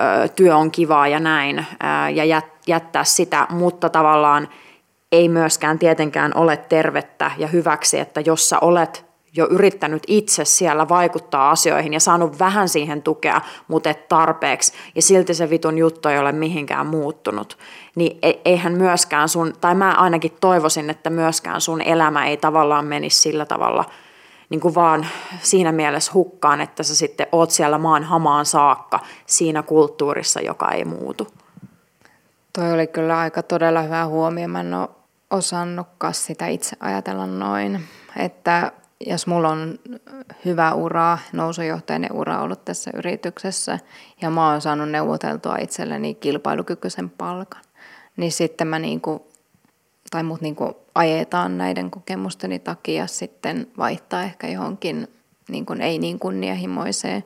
ö, 0.00 0.28
työ 0.28 0.56
on 0.56 0.70
kivaa 0.70 1.08
ja 1.08 1.20
näin, 1.20 1.58
ö, 1.58 2.10
ja 2.10 2.42
jättää 2.66 3.04
sitä, 3.04 3.46
mutta 3.50 3.88
tavallaan 3.88 4.48
ei 5.12 5.28
myöskään 5.28 5.78
tietenkään 5.78 6.32
ole 6.34 6.56
tervettä 6.56 7.30
ja 7.38 7.46
hyväksi, 7.46 7.98
että 7.98 8.20
jos 8.20 8.48
sä 8.48 8.58
olet 8.58 9.10
jo 9.36 9.46
yrittänyt 9.50 10.02
itse 10.06 10.44
siellä 10.44 10.88
vaikuttaa 10.88 11.50
asioihin 11.50 11.92
ja 11.92 12.00
saanut 12.00 12.38
vähän 12.38 12.68
siihen 12.68 13.02
tukea, 13.02 13.40
mutta 13.68 13.90
et 13.90 14.08
tarpeeksi, 14.08 14.72
ja 14.94 15.02
silti 15.02 15.34
se 15.34 15.50
vitun 15.50 15.78
juttu 15.78 16.08
ei 16.08 16.18
ole 16.18 16.32
mihinkään 16.32 16.86
muuttunut, 16.86 17.58
niin 17.94 18.18
e- 18.22 18.40
eihän 18.44 18.72
myöskään 18.72 19.28
sun, 19.28 19.52
tai 19.60 19.74
mä 19.74 19.92
ainakin 19.92 20.36
toivoisin, 20.40 20.90
että 20.90 21.10
myöskään 21.10 21.60
sun 21.60 21.82
elämä 21.82 22.26
ei 22.26 22.36
tavallaan 22.36 22.86
menisi 22.86 23.20
sillä 23.20 23.46
tavalla 23.46 23.84
niin 24.50 24.60
kuin 24.60 24.74
vaan 24.74 25.06
siinä 25.42 25.72
mielessä 25.72 26.12
hukkaan, 26.14 26.60
että 26.60 26.82
sä 26.82 26.96
sitten 26.96 27.26
oot 27.32 27.50
siellä 27.50 27.78
maan 27.78 28.04
hamaan 28.04 28.46
saakka 28.46 29.00
siinä 29.26 29.62
kulttuurissa, 29.62 30.40
joka 30.40 30.70
ei 30.70 30.84
muutu. 30.84 31.26
Toi 32.52 32.72
oli 32.72 32.86
kyllä 32.86 33.18
aika 33.18 33.42
todella 33.42 33.82
hyvä 33.82 34.06
huomio. 34.06 34.48
Mä 34.48 34.60
en 34.60 34.74
ole 34.74 34.88
osannutkaan 35.30 36.14
sitä 36.14 36.46
itse 36.46 36.76
ajatella 36.80 37.26
noin, 37.26 37.84
että 38.16 38.72
jos 39.06 39.26
mulla 39.26 39.48
on 39.48 39.78
hyvä 40.44 40.74
ura, 40.74 41.18
nousujohtajan 41.32 42.12
ura 42.12 42.40
ollut 42.40 42.64
tässä 42.64 42.90
yrityksessä 42.94 43.78
ja 44.22 44.30
mä 44.30 44.50
oon 44.50 44.60
saanut 44.60 44.90
neuvoteltua 44.90 45.56
itselleni 45.56 46.14
kilpailukykyisen 46.14 47.10
palkan, 47.10 47.62
niin 48.16 48.32
sitten 48.32 48.66
mä 48.66 48.78
niinku, 48.78 49.26
tai 50.10 50.22
mut 50.22 50.40
niinku 50.40 50.76
ajetaan 50.94 51.58
näiden 51.58 51.90
kokemusteni 51.90 52.58
takia 52.58 53.06
sitten 53.06 53.66
vaihtaa 53.78 54.22
ehkä 54.22 54.48
johonkin 54.48 55.08
niin 55.48 55.66
kuin 55.66 55.80
ei 55.80 55.98
niin 55.98 56.18
kunnianhimoiseen, 56.18 57.24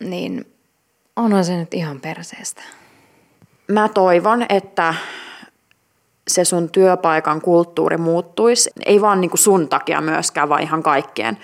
niin 0.00 0.52
onhan 1.16 1.44
se 1.44 1.56
nyt 1.56 1.74
ihan 1.74 2.00
perseestä. 2.00 2.62
Mä 3.68 3.88
toivon, 3.88 4.46
että 4.48 4.94
se 6.28 6.44
sun 6.44 6.70
työpaikan 6.70 7.40
kulttuuri 7.40 7.96
muuttuisi. 7.96 8.70
Ei 8.86 9.00
vaan 9.00 9.20
niin 9.20 9.30
kuin 9.30 9.38
sun 9.38 9.68
takia 9.68 10.00
myöskään, 10.00 10.48
vaan 10.48 10.62
ihan 10.62 10.82
kaikkien 10.82 11.38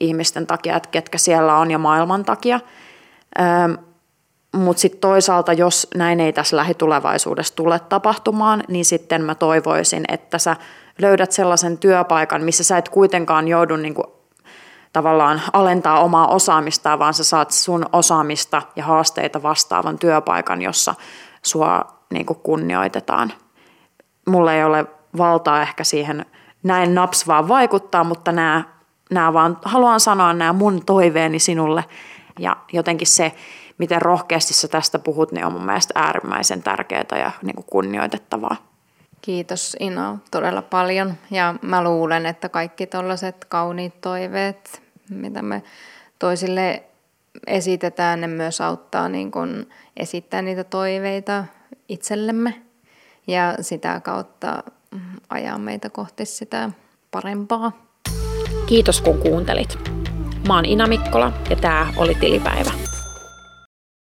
ihmisten 0.00 0.46
takia, 0.46 0.76
että 0.76 0.88
ketkä 0.88 1.18
siellä 1.18 1.56
on 1.56 1.70
ja 1.70 1.78
maailman 1.78 2.24
takia. 2.24 2.60
Mutta 4.52 4.80
sitten 4.80 5.00
toisaalta, 5.00 5.52
jos 5.52 5.88
näin 5.94 6.20
ei 6.20 6.32
tässä 6.32 6.56
lähitulevaisuudessa 6.56 7.56
tule 7.56 7.78
tapahtumaan, 7.78 8.64
niin 8.68 8.84
sitten 8.84 9.22
mä 9.22 9.34
toivoisin, 9.34 10.04
että 10.08 10.38
sä 10.38 10.56
löydät 10.98 11.32
sellaisen 11.32 11.78
työpaikan, 11.78 12.42
missä 12.42 12.64
sä 12.64 12.78
et 12.78 12.88
kuitenkaan 12.88 13.48
joudu 13.48 13.76
niinku 13.76 14.04
tavallaan 14.92 15.42
alentaa 15.52 16.00
omaa 16.00 16.26
osaamistaan, 16.26 16.98
vaan 16.98 17.14
sä 17.14 17.24
saat 17.24 17.50
sun 17.50 17.86
osaamista 17.92 18.62
ja 18.76 18.84
haasteita 18.84 19.42
vastaavan 19.42 19.98
työpaikan, 19.98 20.62
jossa 20.62 20.94
sua 21.42 21.84
niinku 22.10 22.34
kunnioitetaan 22.34 23.32
mulla 24.28 24.54
ei 24.54 24.64
ole 24.64 24.86
valtaa 25.18 25.62
ehkä 25.62 25.84
siihen 25.84 26.26
näin 26.62 26.94
naps 26.94 27.26
vaan 27.26 27.48
vaikuttaa, 27.48 28.04
mutta 28.04 28.32
nämä, 28.32 28.64
nämä 29.10 29.32
vaan, 29.32 29.58
haluan 29.64 30.00
sanoa 30.00 30.32
nämä 30.32 30.52
mun 30.52 30.84
toiveeni 30.84 31.38
sinulle. 31.38 31.84
Ja 32.38 32.56
jotenkin 32.72 33.06
se, 33.06 33.32
miten 33.78 34.02
rohkeasti 34.02 34.54
sä 34.54 34.68
tästä 34.68 34.98
puhut, 34.98 35.32
niin 35.32 35.44
on 35.44 35.52
mun 35.52 35.64
mielestä 35.64 36.00
äärimmäisen 36.00 36.62
tärkeää 36.62 37.04
ja 37.10 37.30
niin 37.42 37.54
kuin 37.54 37.66
kunnioitettavaa. 37.70 38.56
Kiitos 39.22 39.76
Ina 39.80 40.18
todella 40.30 40.62
paljon. 40.62 41.14
Ja 41.30 41.54
mä 41.62 41.84
luulen, 41.84 42.26
että 42.26 42.48
kaikki 42.48 42.86
tällaiset 42.86 43.44
kauniit 43.44 44.00
toiveet, 44.00 44.82
mitä 45.10 45.42
me 45.42 45.62
toisille 46.18 46.82
esitetään, 47.46 48.20
ne 48.20 48.26
myös 48.26 48.60
auttaa 48.60 49.08
niin 49.08 49.30
kun 49.30 49.66
esittää 49.96 50.42
niitä 50.42 50.64
toiveita 50.64 51.44
itsellemme 51.88 52.67
ja 53.28 53.54
sitä 53.60 54.00
kautta 54.00 54.62
ajaa 55.28 55.58
meitä 55.58 55.90
kohti 55.90 56.24
sitä 56.24 56.70
parempaa. 57.10 57.72
Kiitos 58.66 59.00
kun 59.00 59.18
kuuntelit. 59.18 59.78
Mä 60.48 60.54
oon 60.54 60.64
Ina 60.64 60.86
Mikkola 60.86 61.32
ja 61.50 61.56
tää 61.56 61.92
oli 61.96 62.14
Tilipäivä. 62.14 62.87